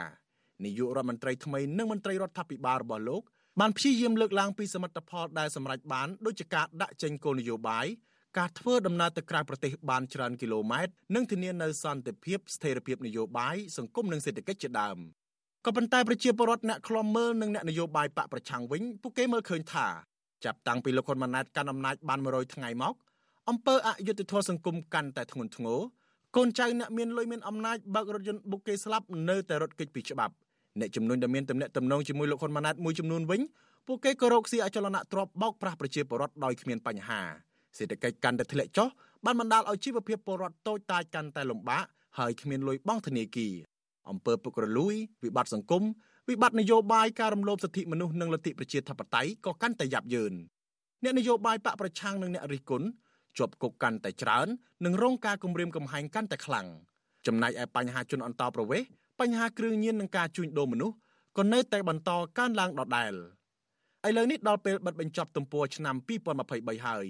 [0.66, 3.22] នាយករដ្ឋមន្ត្រីថ្មីនិងមន្ត្រីរដ្ឋាភិបាលរបស់លោក
[3.60, 7.86] បានព្យាយាមលើកឡើងពីសមិទ្ធផលដែលសម្រេចបានដូចជាការដាក់ចេញគោលនយោបាយ
[8.38, 14.98] ការធ្វើដំណើរទៅក្រៅប្រទេសបានច្រើនគីឡូម៉ែត្រនិងធានានៅសន្តិភាពស្ថិរភាពនយោបាយសង្គមនិងសេដ្ឋកិច្ចជាដើម
[15.66, 19.88] ក៏ប៉ុន្តែប្រជាពលរដ្ឋអ្នកខ្លំមើលនិងអ្នកនយោបាយបកប្រឆាំងវិញពួកគេមើលឃើញថា
[20.46, 22.96] ចាប់តាំងពីលោកហ៊ុនម៉ាណែតកាន់អំណាចបាន100ថ្ងៃមក
[23.50, 25.80] អំពើអយុត្តិធម៌សង្គមកាន់តែធ្ងន់ធ្ងរ
[26.36, 30.34] កូនចៅអ្នកមានលុយមានអំណាចបើករថយន្តបុកគេស្លាប់នៅតែរត់គេចពីច្បាប់
[30.80, 33.42] អ្នកចំនួនដែលមានទំនាក់ទំនងជាមួយលោកហ៊ុនម៉ាណែតមួយចំនួនវិញ
[33.88, 37.22] ពួកគេក៏រកស៊ីអចលនទ្រព្យបោកប្រាស់ប្រជាពលរដ្ឋដោយគ្មានបញ្ហា
[37.78, 38.88] សេដ្ឋកិច្ចកាន់តែធ្លាក់ចុះ
[39.26, 41.84] បានបណ្ដាលឲ្យជីវភាពពលរដ្ឋតូចតាចកាន់តែលំបាក
[42.18, 43.54] ហើយគ្មានលុយបង់ធនាគារ
[44.10, 45.84] អំពើពុករលួយវិបត្តិសង្គម
[46.30, 50.34] វិបត្តិនយោបាយការរំលោភសិទ្ធិមនុស្សនិងលទ្ធិប្រជាធិបតេយ្យក៏កាន់តែយ៉ាប់យ៉ឺន
[51.04, 52.88] អ្នកនយោបាយបកប្រឆាំងនិងអ្នករិះគន់
[53.38, 54.48] ជាប់គុកកាន់តែច្រើន
[54.86, 56.68] និងរងការគំរាមកំហែងកាន់តែខ្លាំង
[57.28, 58.88] ចំណែកឯបញ្ហាជនអន្តោប្រវេសន៍
[59.20, 60.96] បញ្ហាគ្រឿងញៀននិងការជួញដូរមនុស្ស
[61.38, 63.14] ក៏នៅតែបន្តកើនឡើងដដែល
[64.08, 65.96] ឥឡូវនេះដល់ពេលបិទបញ្ចប់ទំព័រឆ្នាំ
[66.42, 67.08] 2023ហើយ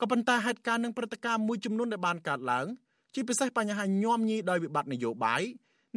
[0.00, 2.66] ក៏ប៉ុន្តែហេតុការណ៍និងព្រឹត្តិការណ៍មួយចំនួនដែលបានកើតឡើង
[3.14, 5.42] ជាពិសេសបញ្ហាញោមញីដោយវិបត្តិនយោបាយ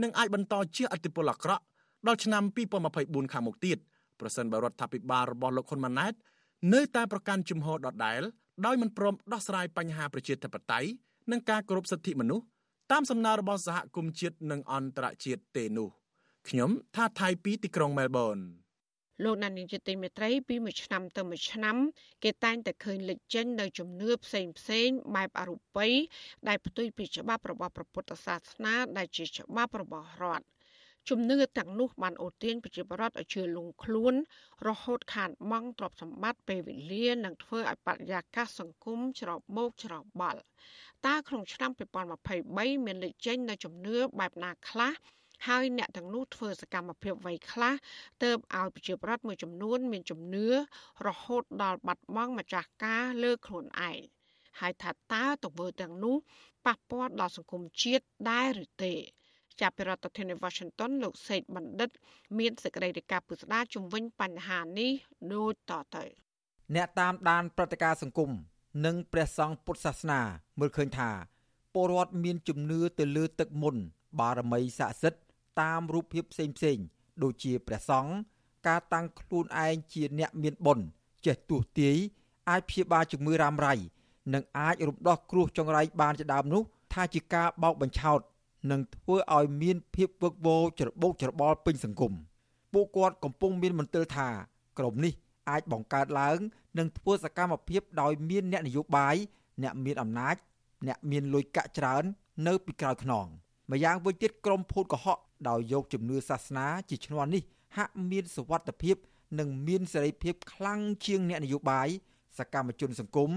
[0.02, 1.64] នឹងអាចបន្តជះឥទ្ធិពលអាក្រក់
[2.08, 2.44] ដល់ឆ្នាំ
[2.88, 3.78] 2024ខាងមុខទៀត
[4.20, 6.14] ប្រសិនបើរដ្ឋាភិបាលរបស់លោកហ៊ុនម៉ាណែត
[6.74, 8.22] នៅតែប្រកាន់ជំហរដដែល
[8.66, 10.90] ដោយមិនព្រមដោះស្រាយបញ្ហាប្រជាធិបតេយ្យ
[11.32, 12.46] និងការគោរពសិទ្ធិមនុស្ស
[12.92, 15.90] តាមសំណើរបស់សហគមន៍ជាតិនិងអន្តរជាតិទេនោះ
[16.50, 18.38] ខ្ញុំថាថៃពីទីក្រុងមែលប៊ន
[19.24, 21.76] លោកណានីជាទីមេត្រីពីមួយឆ្នាំទៅមួយឆ្នាំ
[22.24, 25.88] គេតែងតែឃើញលេចចេញនៅជំនឿផ្សេងផ្សេងបែបអរូបី
[26.48, 30.46] ដែលផ្ទុយពីច្បាប់របស់ព្រះពុទ្ធសាសនាដែលជាច្បាប់របស់រដ្ឋ
[31.10, 34.14] ជំនឿទាំងនោះបានអូទាញប្រជាពលរដ្ឋឲ្យជឿលង់ខ្លួន
[34.68, 40.42] រហូតខាតបង់ទ្រព្យសម្បត្តិពេលវេលានិងធ្វើឲ្យបរិយាកាសសង្គមច្របូកច្របល់
[41.08, 41.72] តើក្នុងឆ្នាំ
[42.28, 44.94] 2023មានលេចចេញនៅជំនឿបែបណាខ្លះ
[45.48, 47.74] ហើយអ្នកទាំងនោះធ្វើសកម្មភាពអ្វីខ្លះ
[48.24, 50.48] ទៅឲ្យប្រជាប្រដ្ឋមួយចំនួន មានជំនឿ
[51.08, 54.00] រហូតដល់បាត់បង់ម្ចាស់ការលើខ្លួនឯង
[54.60, 56.16] ហើយថាតើទង្វើទាំងនោះ
[56.66, 58.96] ប៉ះពាល់ដល់សង្គមជាតិដែរឬទេ
[59.62, 61.90] ចាប់ពីរដ្ឋធានី Washington លោកសេកបណ្ឌិត
[62.40, 64.92] មានសេចក្តីរាយការណ៍ពុស្ដាជំវិញបញ្ហានេះ
[65.34, 66.04] ដូចតទៅ
[66.76, 68.32] អ្នកតាមដានព្រឹត្តិការណ៍សង្គម
[68.86, 70.22] និងព្រះសង្ឃពុទ្ធសាសនា
[70.60, 71.10] មើលឃើញថា
[71.74, 73.76] ពលរដ្ឋមានជំនឿទៅលើទឹកមុន
[74.20, 75.22] បារមីស័ក្តិសិទ្ធិ
[75.62, 76.78] តាមរូបភាពផ្សេងផ្សេង
[77.24, 78.14] ដូចជាព្រះសង្ឃ
[78.68, 80.86] ការតាំងខ្លួនឯងជាអ្នកមានបុណ្យ
[81.26, 81.98] ចេះទួសទាយ
[82.50, 83.76] អាចព្យាបាលជំងឺរ៉ាំរ៉ៃ
[84.34, 86.62] និងអាចរំដោះគ្រោះចង្រៃបានជាដើមនោះ
[86.94, 88.20] ថាជាការបោកបញ្ឆោត
[88.72, 92.14] និងធ្វើឲ្យមានភាពវឹកវរច្របូកច្របល់ពេញសង្គម
[92.74, 94.28] ពួកគាត់កំពុងមានមន្ទិលថា
[94.80, 95.14] ក្រុមនេះ
[95.50, 96.40] អាចបង្កើតឡើង
[96.78, 99.16] និងធ្វើសកម្មភាពដោយមានអ្នកនយោបាយ
[99.64, 100.36] អ្នកមានអំណាច
[100.88, 102.04] អ្នកមានលុយកាក់ច្រើន
[102.48, 103.26] នៅពីក្រោយខ្នង
[103.72, 105.18] ម្យ៉ាងវិញទៀតក្រុមភូតកុហក
[105.50, 107.44] ដោយយកជំនឿសាសនាជាឈ្នន់នេះ
[107.78, 108.96] ហាក់មានសវត្ថភាព
[109.40, 111.88] និងមានសេរីភាពខ្លាំងជាងអ្នកនយោបាយ
[112.38, 113.32] សកម្មជនសង្គម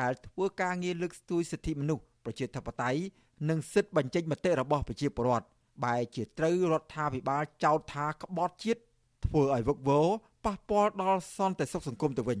[0.00, 3.00] ដែលធ្វើការងារលើកស្ទួយសិទ្ធិមនុស្សប្រជាធិបតេយ្យ
[3.48, 5.46] និងសិទ្ធិបញ្ចេញមតិរបស់ប្រជាពលរដ្ឋ
[5.84, 8.80] បែរជាត្រូវរដ្ឋាភិបាលចោទថាក្បត់ជាតិ
[9.24, 10.08] ធ្វើឲ្យវឹកវរ
[10.44, 12.40] ប៉ះពាល់ដល់សន្តិសុខសង្គមទៅវិញ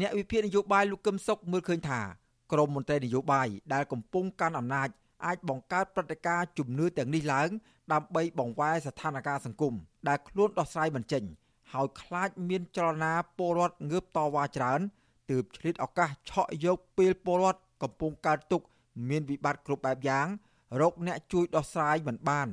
[0.00, 2.00] អ្នកវិភាគនយោបាយលោកកឹមសុខមើលឃើញថា
[2.52, 4.88] ក្រមមន្ត្រីនយោបាយដែលកំពុងកាន់អំណាច
[5.26, 7.48] អាចបង្កើតព្រឹត្តិការណ៍ជំនឿទាំងនេះឡើង
[7.92, 9.74] ដើម្បីបង្វែរស្ថានភាពសង្គម
[10.08, 11.24] ដែលខ្លួនដោះស្រាយមិនចេញ
[11.72, 14.80] ហើយខ្លាចមានចលនាពលរដ្ឋងើបតវ៉ាច្រើន
[15.30, 18.66] ទើបឆ្លៀតឱកាសឆក់យកពេលពលរដ្ឋកំពុងកើតទុក្ខ
[19.09, 20.27] មានវិបត្តិគ្រប់បែបយ៉ាង
[20.81, 22.47] រកអ្នកជួយដោះស្រាយមិនបាន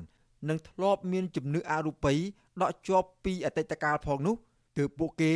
[0.49, 2.15] និងធ្លាប់មានជំនឿអរូបី
[2.63, 4.37] ដកជាប់ពីអតីតកាលផងនោះ
[4.79, 5.33] ទើបពួកគេ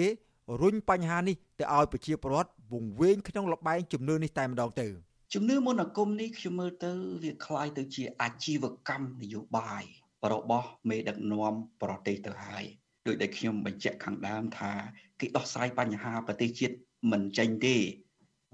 [0.60, 4.88] រុញបញ្ហានេះទៅឲ្យប្រជាពលរដ្ឋវង្វេងក្នុងលបែងជំនឿនេះតែម្ដងទៅ
[5.34, 9.84] ជំនឿមន្តអាគមនេះខ្ញុំមើលទៅវាคล้ายទៅជាអាជីវកម្មនយោបាយ
[10.32, 12.64] របស់មេដឹកនាំប្រទេសទៅហើយ
[13.06, 14.72] ដោយដែលខ្ញុំបញ្ជាក់ខាងដើមថា
[15.20, 16.74] គេដោះស្រាយបញ្ហាប្រទេសជាតិ
[17.10, 17.76] មិនចេញទេ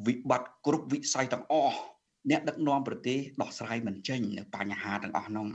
[0.06, 1.78] វិបត្តិគ្រប់វិស័យទាំងអស់
[2.29, 5.47] អ្នកដឹកនាំប្រទេសដោះស្រាយមិនចេញនៅបញ្ហាទាំងអស់នោះ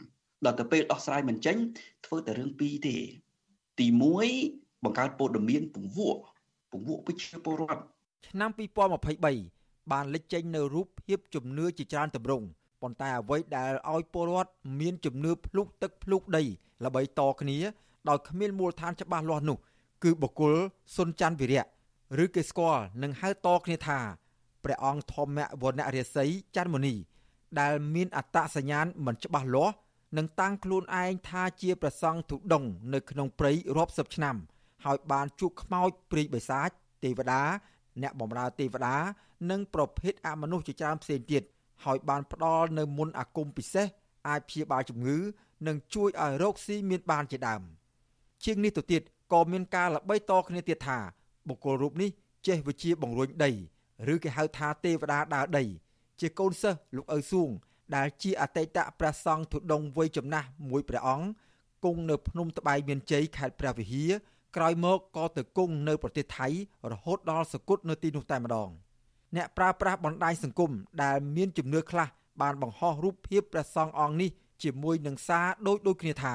[0.45, 1.57] ដល់ទៅពេលដោះស្រាយមិនចេញ
[2.07, 2.97] ធ្វើតែរឿងពីរទេ
[3.79, 3.87] ទី
[4.35, 6.23] 1បង្កើតព័ត៌មានពង្វក់
[6.71, 7.83] ពង្វក់ប្រជាពលរដ្ឋ
[8.29, 8.51] ឆ្នាំ
[9.25, 12.47] 2023បានលេចចេញនៅរូបភាពជំនឿជាច្រើនទម្រង់
[12.83, 14.51] ប៉ុន្តែអ្វីដែលឲ្យពលរដ្ឋ
[14.81, 16.43] មានជំនឿភ្លុកទឹកភ្លុកដី
[16.85, 17.59] ល្បីតគ្នា
[18.09, 19.59] ដោយគ្មានមូលដ្ឋានច្បាស់លាស់នោះ
[20.05, 20.55] គឺបុគ្គល
[20.97, 21.65] សុនច័ន្ទវិរៈ
[22.25, 23.99] ឬគេស្គាល់និងហៅតគ្នាថា
[24.67, 26.25] ព្រះអង្គធម្មវណ្ណរាសី
[26.57, 26.95] ច័ន្ទមុនី
[27.61, 29.75] ដែលមានអត្តសញ្ញាណមិនច្បាស់លាស់
[30.17, 32.65] និងតាំងខ្លួនឯងថាជាព្រះសង្ឃទុដង
[32.95, 34.37] នៅក្នុងព្រៃរាប់សិបឆ្នាំ
[34.85, 36.69] ហើយបានជួបខ្មោចព្រាយបិសាច
[37.05, 37.43] ទេវតា
[38.03, 38.97] អ្នកបម្រើទេវតា
[39.51, 41.43] និងប្រភេទអមនុស្សជាច្រើនផ្សេងទៀត
[41.85, 43.87] ហើយបានផ្ដល់នៅមុនអាគមពិសេស
[44.29, 45.19] អាចព្យាបាលជំងឺ
[45.67, 47.63] និងជួយឲ្យរោគស៊ីមានបានជាដើម
[48.45, 49.03] ជាងនេះទៅទៀត
[49.33, 50.99] ក៏មានការល្បីតគ្នាទៀតថា
[51.49, 52.11] បុគ្គលរូបនេះ
[52.47, 53.51] ចេះវិជាបង្រួញដី
[54.13, 55.65] ឬគេហៅថាទេវតាដើរដី
[56.21, 57.51] ជាកូនសិស្សលោកឪសួង
[57.97, 61.29] ដែលជាអតីតព្រះសង្ឃទុដងវ័យចំណាស់មួយព្រះអង្គ
[61.85, 64.11] គង់នៅភ្នំត្បែងមានជ័យខេត្តព្រះវិហារ
[64.57, 66.49] ក្រោយមកក៏ទៅគង់នៅប្រទេសថៃ
[66.93, 68.71] រហូតដល់សគត់នៅទីនោះតែម្ដង
[69.37, 70.73] អ្នកប្រើប្រាស់បណ្ដាញសង្គម
[71.03, 72.09] ដែលមានជំនឿខ្លះ
[72.41, 74.31] បានបង្ហោះរូបភាពព្រះសង្ឃអង្គនេះ
[74.63, 76.35] ជាមួយនឹងសារដូចដូចគ្នាថា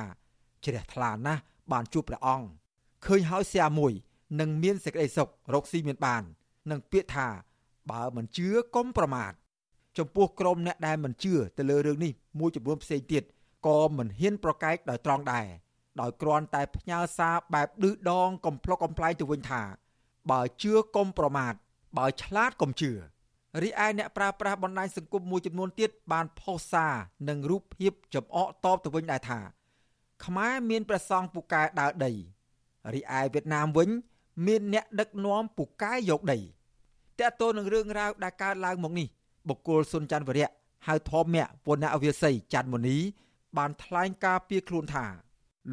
[0.66, 1.42] ជ្រះថ្លាណាស់
[1.72, 2.48] បានជួបព្រះអង្គ
[3.06, 3.94] ឃើញហើយស្យាមួយ
[4.40, 6.24] នឹងមានសេចក្តីសុខរកស៊ីមានបាន
[6.72, 7.28] និងពាក្យថា
[7.92, 9.32] បើមិនជឿកុំប្រមាថ
[9.98, 13.24] ចំពោះក្រុមអ្នកដែលមិនជឿទៅលើរឿងនេះមួយចំនួនផ្សេងទៀត
[13.68, 15.48] ក៏មិនហ៊ានប្រកែកដោយត្រង់ដែរ
[16.02, 19.62] ដោយគ្រាន់តែផ្ញើសារបែបឌឺដងកំ pl ុកកំ pl ែងទៅវិញថា
[20.32, 21.54] បើជឿកុំប្រមាថ
[21.98, 22.92] បើឆ្លាតកុំជឿ
[23.64, 26.94] រីឯអ្នកប្រើប្រាស់បណ្ដាញសង្គមមួយចំនួនទៀតបានផុសសារ
[27.30, 29.40] និងរូបភាពចំអកតបទៅវិញដែរថា
[30.26, 32.12] ខ្មែរមានព្រះសង្ឃពូកែដើរដី
[32.94, 33.90] រីឯវៀតណាមវិញ
[34.48, 36.40] មានអ្នកដឹកនាំពូកែយកដី
[37.22, 39.08] តើតើនឹងរឿងរ៉ាវដែលកើតឡើងមកនេះ
[39.48, 40.50] បុគ្គលសុនច័ន្ទវរៈ
[40.88, 42.98] ហៅធម្មៈវណ្ណអវាស័យច័ន្ទមុនី
[43.58, 45.06] បានថ្លែងការពីខ្លួនថា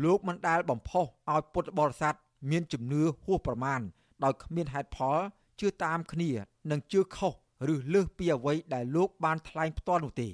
[0.05, 2.15] លោកមិនដែលបំផុសឲ្យពុទ្ធបរិស័ទ
[2.51, 3.81] មានជំនឿហួសប្រមាណ
[4.25, 5.19] ដោយគ្មានហេតុផល
[5.61, 6.31] ជឿតាមគ្នា
[6.71, 7.33] និងជឿខុស
[7.73, 10.29] ឬលើសពីអ្វីដែលលោកបានថ្លែងផ្ទាល់នោះទេ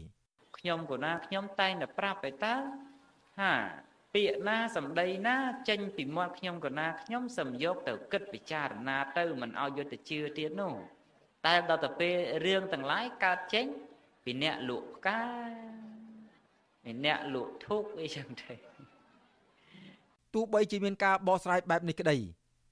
[0.59, 2.55] ខ្ញុំកូណាខ្ញុំតែងតែប្រាប់ឲ្យតើ
[3.41, 3.53] ហា
[4.15, 5.37] ពាក្យណាសម្ដីណា
[5.69, 10.75] ចេញពីមាត់ខ្ញុំកណាខ្ញុំសំយកទៅគិតពិចារណាទៅមិនឲ្យយុទ្ធជឿទៀតនោះ
[11.47, 13.67] តែដល់ទៅពេលរឿងទាំងឡាយកើតចេញ
[14.25, 15.21] ពីអ្នកលក់ផ្កា
[16.85, 18.53] ពីអ្នកលក់ធូបអីចឹងទៅ
[20.35, 22.17] ទោះបីជាមានការបកស្រាយបែបនេះក្តី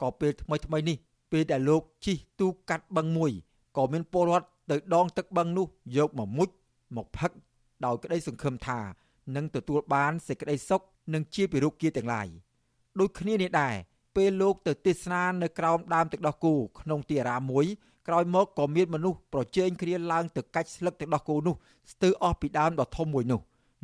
[0.03, 0.97] ក៏ពេលថ្មីថ្មីនេះ
[1.33, 3.33] ពេលដែលលោកជិះទូកាត់បឹងមួយ
[3.77, 5.67] ក៏មានពលរដ្ឋទៅដងទឹកបឹងនោះ
[5.97, 6.49] យកមកមុជ
[6.97, 7.31] មកផឹក
[7.85, 8.81] ដោយក្តីសង្ឃឹមថា
[9.37, 10.81] នឹងទទួលបានសេចក្តីសុខ
[11.15, 12.29] និងជាពិរុគគាទាំងឡាយ
[13.01, 13.75] ដូចគ្នានេះដែរ
[14.17, 17.67] ពេលលោកទៅទេសនានៅក្រោមដើមទឹកដោះគោក្នុងទីអារាមមួយ
[18.09, 21.55] ក្រោយមកក៏មានមនុស្សប្រជែងគ្នាឡើងទៅកាច់ស្លឹកទឹកដោះគោនោះ
[21.93, 23.41] ស្ទើរអស់ពីដើមដ៏ធំមួយនោះ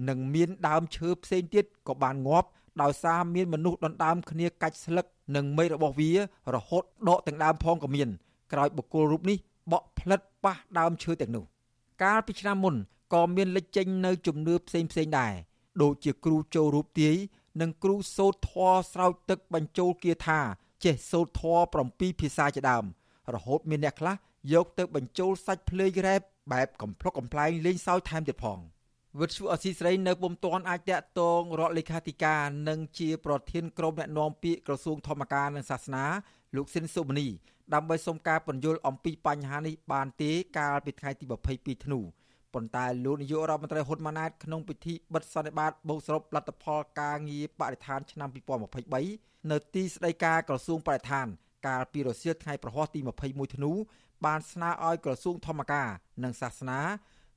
[0.09, 2.49] និងមានដើមឈើផ្សេងទៀតក៏បានងាប់
[2.83, 5.07] ដោយសារមានមនុស្សដណ្ដើមគ្នាកាច់ស្លឹក
[5.37, 6.11] និងមេរបស់វា
[6.55, 8.09] រហូតដកទាំងដើមផងក៏មាន
[8.53, 9.39] ក្រោយបុគ្គលរូបនេះ
[9.73, 11.45] បក់ផ្លិតប៉ះដើមឈើទាំងនោះ
[12.03, 12.75] កាលពីឆ្នាំមុន
[13.15, 15.33] ក៏មានលេចចេញនៅជំនឿផ្សេងផ្សេងដែរ
[15.83, 17.17] ដូចជាគ្រូចូលរូបទាយ
[17.61, 20.41] និងគ្រូសូត្រធម៌ស្រោចទឹកបញ្ចូលគាថា
[20.85, 22.85] ចេះសូត្រធម៌7ភាសាជាដើម
[23.35, 24.15] រហូតមានអ្នកខ្លះ
[24.53, 26.21] យកទៅបញ្ចូលសាច់ភ្លេងរ៉េប
[26.53, 28.59] បែបកំ pl ុកកំ pl ែងលេងសើចថែមទៀតផង
[29.21, 36.05] វិទ្យុអស៊ីស្រីនៅពុំទាន់អាចតាក់ទងរដ្ឋលេខាធិការនិងជាប្រធានក្រុមអ្នកណែនាំពាក្យក្រសួងធម្មការនិងសាសនា
[36.57, 37.29] លោកស៊ិនសុមនី
[37.75, 41.25] ដើម្បីសុំការពន្យល់អំពីបញ្ហានេះបានទេកាលពីថ្ងៃទី
[41.55, 42.01] 22ធ្នូ
[42.55, 48.29] ប៉ុន្តែលោកនាយករដ្ឋមន្ត្រីហ៊ុនម៉ាណែតក្នុងពិធីបិទសន្និបាតបូកសរុបលទ្ធផលការងារបរិស្ថានឆ្នាំ
[48.91, 51.27] 2023នៅទីស្តីការក្រសួងបរិស្ថាន
[51.67, 53.73] កាលពីរសៀលថ្ងៃប្រហ័សទី21ធ្នូ
[54.27, 55.89] បានស្នើឲ្យក្រសួងធម្មការ
[56.23, 56.81] និងសាសនា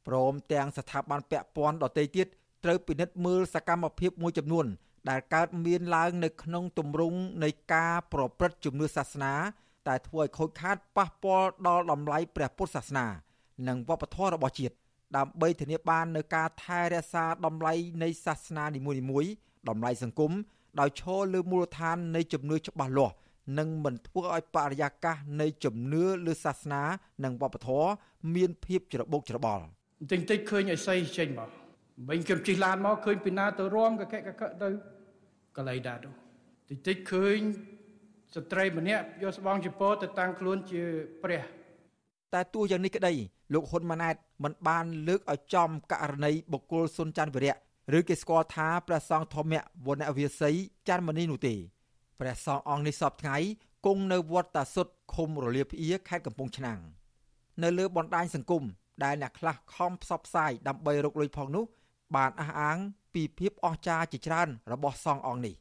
[0.08, 2.28] ព្រមទាំងស្ថាប័នពាក់ព័ន្ធដទៃទៀត
[2.64, 4.66] ត្រូវពិនិត្យមើលសកម្មភាពមួយចំនួន
[5.10, 9.34] ដែលកើតមានឡើងនៅក្នុងទម្រង់នៃការប្រព្រឹត្តជំនឿសាសនា
[9.88, 13.06] តែធ្វើឲ្យខូចខាតប៉ះពាល់ដល់តម្លៃព្រះពុទ្ធសាសនា
[13.68, 14.76] និងវប្បធម៌របស់ជាតិ
[15.18, 19.32] ដើម្បីធានាបាននូវការថែរក្សាតម្លៃនៃសាសនានីមួយៗ
[19.70, 20.32] តម្លៃសង្គម
[20.80, 23.14] ដោយឈរលើមូលដ្ឋាននៃជំនឿច្បាស់លាស់
[23.60, 26.84] និងមិនធ្វើឲ្យបរិយាកាសនៃជំនឿលើសាសនា
[27.24, 27.90] និងវប្បធម៌
[28.36, 29.64] មានភាពច្របូកច្របល់
[30.12, 31.50] តិចតិចឃើញអីស័យចេញមក
[32.10, 34.70] វិញខ្ញុំជិះឡានមកឃើញពីណាទៅរួមកកកកទៅ
[35.58, 36.10] កលៃដាទៅ
[36.70, 37.40] តិចតិចឃើញ
[38.36, 40.82] ស្ត្រីម្នាក់យកស្បង់ចពោទៅតាំងខ្លួនជា
[41.24, 41.42] ព្រះ
[42.34, 43.14] តែទោះយ៉ាងនេះក្តី
[43.54, 47.56] លោកហ៊ុនម៉ាណែតមិនបានលើកឲ្យចំករណីបុគ្គលសុនច័ន្ទវិរៈ
[47.98, 49.54] ឬគេស្គាល់ថាព្រះសង្ឃធម្ម
[49.88, 50.56] វណ្ណវិស័យ
[50.88, 51.56] ច័ន្ទមនីនោះទេ
[52.22, 53.38] ព្រះសង្ឃអង្គនេះសពថ្ងៃ
[53.86, 56.80] គង់នៅវត្តតាសុតឃុំរលាភៀខេត្តកំពង់ឆ្នាំង
[57.64, 58.64] នៅលើបណ្ដាញសង្គម
[59.04, 61.66] ដែលអ្នកខ្លះខំផ្សព្វផ្សាយដើម្បីរកលុយផងនោះ
[62.16, 62.78] បានអះអាង
[63.14, 65.56] ពីភាពអស្ចារ្យជាច្រើន របស់សង្ឃអង្គនេះ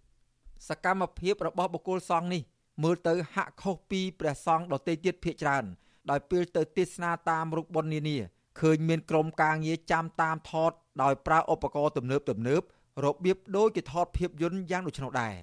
[0.68, 2.42] សកម្មភាពរបស់បុគ្គលសង្ឃនេះ
[2.82, 5.64] មើលទៅហាក់ខុសពីព្រះសង្ឃដទៃទៀតភាគច្រើន
[6.11, 8.18] ដោយពេលទៅទេសនាតាមរូបបុណ្យនានា
[8.61, 12.62] ឃើញមានក្រុមការងារចាំតាមថតដោយប្រើឧបករណ៍ទំនើបទំនើប
[13.04, 15.34] របៀបដូចជាថតភាពយន្តយ៉ាងដូច្នោះដែរ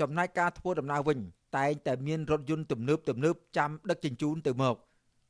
[0.00, 1.18] ចំណែកការធ្វើដំណើរវិញ
[1.56, 4.76] តែងតែមានរថយន្តទំនើបទំនើបចាំដឹកជញ្ជូនទៅមក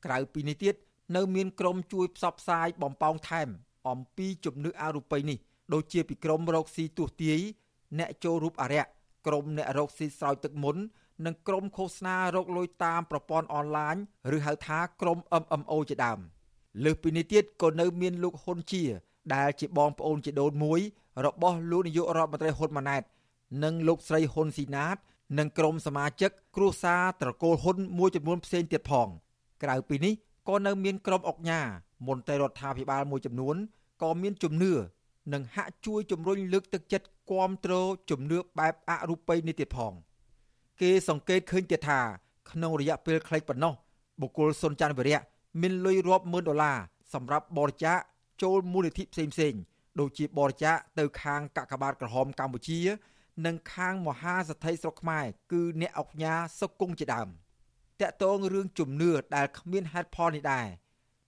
[0.05, 0.75] ក្រៅពីនេះទៀត
[1.15, 3.47] នៅមានក្រុមជួយផ្សព្វផ្សាយបំពងថែម
[3.89, 5.37] អំពីជំនឿអរូបីនេះ
[5.73, 7.39] ដូចជាពីក្រុមរកស៊ីទស្សទាយ
[7.99, 8.85] អ្នកចូលរូបអរិយ
[9.27, 10.77] ក្រុមអ្នករកស៊ីស្រោចទឹកមុន
[11.25, 13.95] និងក្រុមឃោសនារកលុយតាមប្រព័ន្ធអនឡាញ
[14.35, 16.19] ឬហៅថាក្រុម MMO ជាដើម
[16.83, 18.83] លើសពីនេះទៀតក៏នៅមានលោកហ៊ុនជា
[19.35, 20.79] ដែលជាបងប្អូនជាដូនមួយ
[21.25, 23.03] របស់លោកនាយករដ្ឋមន្ត្រីហ៊ុនម៉ាណែត
[23.63, 24.97] និងលោកស្រីហ៊ុនស៊ីណាត
[25.39, 29.07] និងក្រុមសមាជិកគ្រួសារត្រកូលហ៊ុនមួយចំនួនផ្សេងទៀតផង
[29.63, 30.13] ក្រៅពីនេះ
[30.47, 31.61] ក៏នៅមានក្រុមអុកញ៉ា
[32.07, 33.55] មន្ត្រីរដ្ឋាភិបាលមួយចំនួន
[34.01, 34.73] ក៏មានជំនឿ
[35.33, 37.73] និងហាក់ជួយជំរុញលើកទឹកចិត្តគាំទ្រ
[38.09, 39.93] ជំនឿបែបអរូបីនេះទៀតផង។
[40.81, 41.99] គេសង្កេតឃើញទៀតថា
[42.51, 43.73] ក្នុងរយៈពេលខ្លីប៉ុណ្ណោះ
[44.21, 45.21] បុគ្គលសុនច័ន្ទវិរៈ
[45.61, 46.77] មានលុយរាប់ម៉ឺនដុល្លារ
[47.13, 47.97] សម្រាប់បរិច្ចាគ
[48.43, 49.53] ចូលមូលនិធិផ្សេងផ្សេង
[49.99, 52.79] ដូចជាបរិច្ចាគទៅខាងកាកបាទក្រហមកម្ពុជា
[53.45, 57.27] និងខាងមហាសទ្ធិស្រុកខ្មែរគឺអ្នកអុកញ៉ាសុកគង់ជាដើម
[58.01, 60.67] តកតងរឿងជំនឿដែលគ្មានហេតុផលនេះដែរ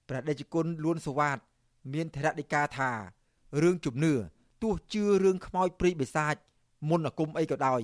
[0.08, 1.38] ព្រះដេចគុណលួនសវ៉ាត
[1.94, 2.92] មានធរណិកាថា
[3.62, 4.14] រឿងជំនឿ
[4.64, 6.36] ទោះជឿរឿងខ្មោចព្រីបិសាច
[6.90, 7.82] មុនអាគមអីក៏ដោយ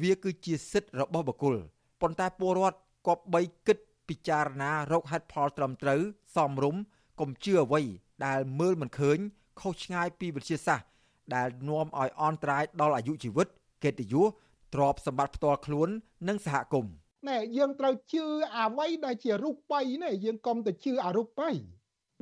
[0.00, 1.56] វាគឺជាសិទ្ធិរបស់បុគ្គល
[2.00, 6.00] ប៉ុន្តែពលរដ្ឋគប្បីគិតពិចារណារកហេតុផលត្រឹមត្រូវ
[6.36, 6.82] សមរម្យ
[7.20, 7.82] កុំជឿអ្វី
[8.26, 9.18] ដែលមើលមិនឃើញ
[9.60, 10.86] ខុសឆ្ងាយពីវិទ្យាសាស្ត្រ
[11.34, 13.48] ដែលនាំឲ្យអន្តរាយដល់អាយុជីវិត
[13.84, 14.28] កិត្តិយស
[14.74, 15.88] ទ្រព្យសម្បត្តិផ្ទាល់ខ្លួន
[16.28, 16.94] និងសហគមន៍
[17.28, 18.24] ណែយើងត្រូវជឿ
[18.56, 21.50] អ្វីដែលជារូបិណែយើងកុំទៅជឿអរូបិ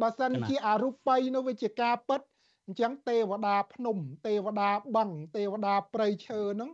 [0.01, 2.21] បើសិនជាអរូបិនោះវាជាការពិត
[2.67, 3.97] អញ្ចឹងទេវតាភ្នំ
[4.27, 6.71] ទេវតាបឹងទេវតាព្រៃឈើហ្នឹង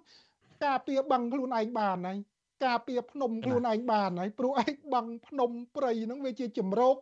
[0.65, 2.19] ការពារបឹងខ្លួនឯងបានហើយ
[2.65, 6.97] ការពារភ្នំខ្លួនឯងបានហើយព្រោះឯងបឹងភ្នំព្រៃហ្នឹងវាជាជំរក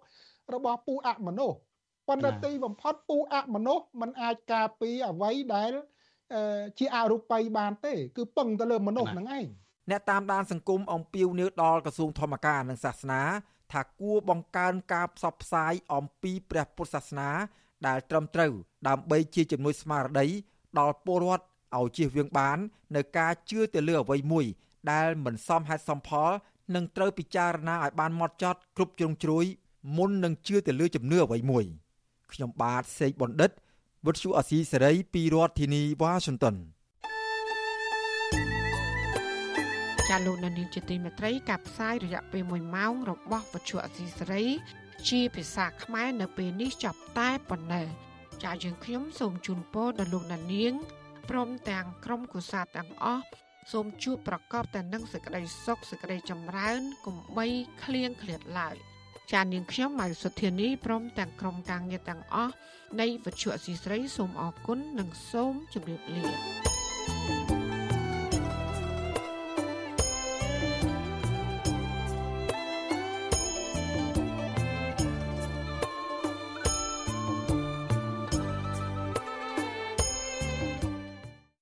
[0.54, 1.56] របស់ពូអមនុស្ស
[2.08, 5.72] ប៉ុន្តែទីបំផុតពូអមនុស្សมันអាចការពារអ្វីដែល
[6.78, 9.44] ជាអរូបីបានទេ គឺពឹងទៅលើមនុស្សហ្នឹងឯង
[9.90, 13.22] អ្នកតាមដានសង្គមអំពាវនាវដល់ក្រសួងធម្មការនិងសាសនា
[13.72, 17.30] ថាគួរបង្កើនការផ្សព្វផ្សាយអំពីព្រះពុទ្ធសាសនា
[17.86, 18.52] ដែលត្រឹមត្រូវ
[18.88, 20.26] ដើម្បីជាជំនួយស្មារតី
[20.78, 21.44] ដល់ពលរដ្ឋ
[21.78, 22.58] ឲ្យជៀសវាងបាន
[22.96, 24.44] នៅការជឿទៅលើអ្វីមួយ
[24.92, 26.30] ដែលមិនសមហេតុសមផល
[26.74, 29.44] និងត្រូវពិចារណាឲ្យបានម៉ត់ចត់គ្រប់ជ្រុងជ្រោយ
[29.96, 31.64] មុននឹងជឿទៅលើជំនឿអ្វីមួយ
[32.32, 33.50] ខ្ញុំបាទសេកបណ្ឌិត
[34.06, 36.56] វុទ្ធុអាស៊ីសេរីពីរដ្ឋធានីវ៉ាស៊ីនតោន
[40.08, 44.44] ចាលោកនានីជាទីមេត្រីការផ្សាយរយៈពេល1ម៉ោងរបស់វិទ្យុអសីសេរី
[45.08, 47.86] ជាភាសាខ្មែរនៅពេលនេះចប់តែប៉ុណ្ណេះ
[48.44, 50.72] ចាយើងខ្ញុំសូមជូនពរដល់លោកអ្នកនាង
[51.30, 53.24] ព្រមទាំងក្រុមគូសាទាំងអស់
[53.72, 57.46] សូមជួបប្រកបតែនឹងសេចក្តីសុខសេចក្តីចម្រើនកុំបី
[57.82, 58.76] ឃ្លៀងឃ្លាតឡើយ
[59.32, 62.54] ចានាងខ្ញុំម៉ៃសុធានីព្រមទាំងក្រុមការងារទាំងអស់
[63.00, 67.39] នៃវិទ្យុអសីស្រីសូមអរគុណនិងសូមជម្រាបលា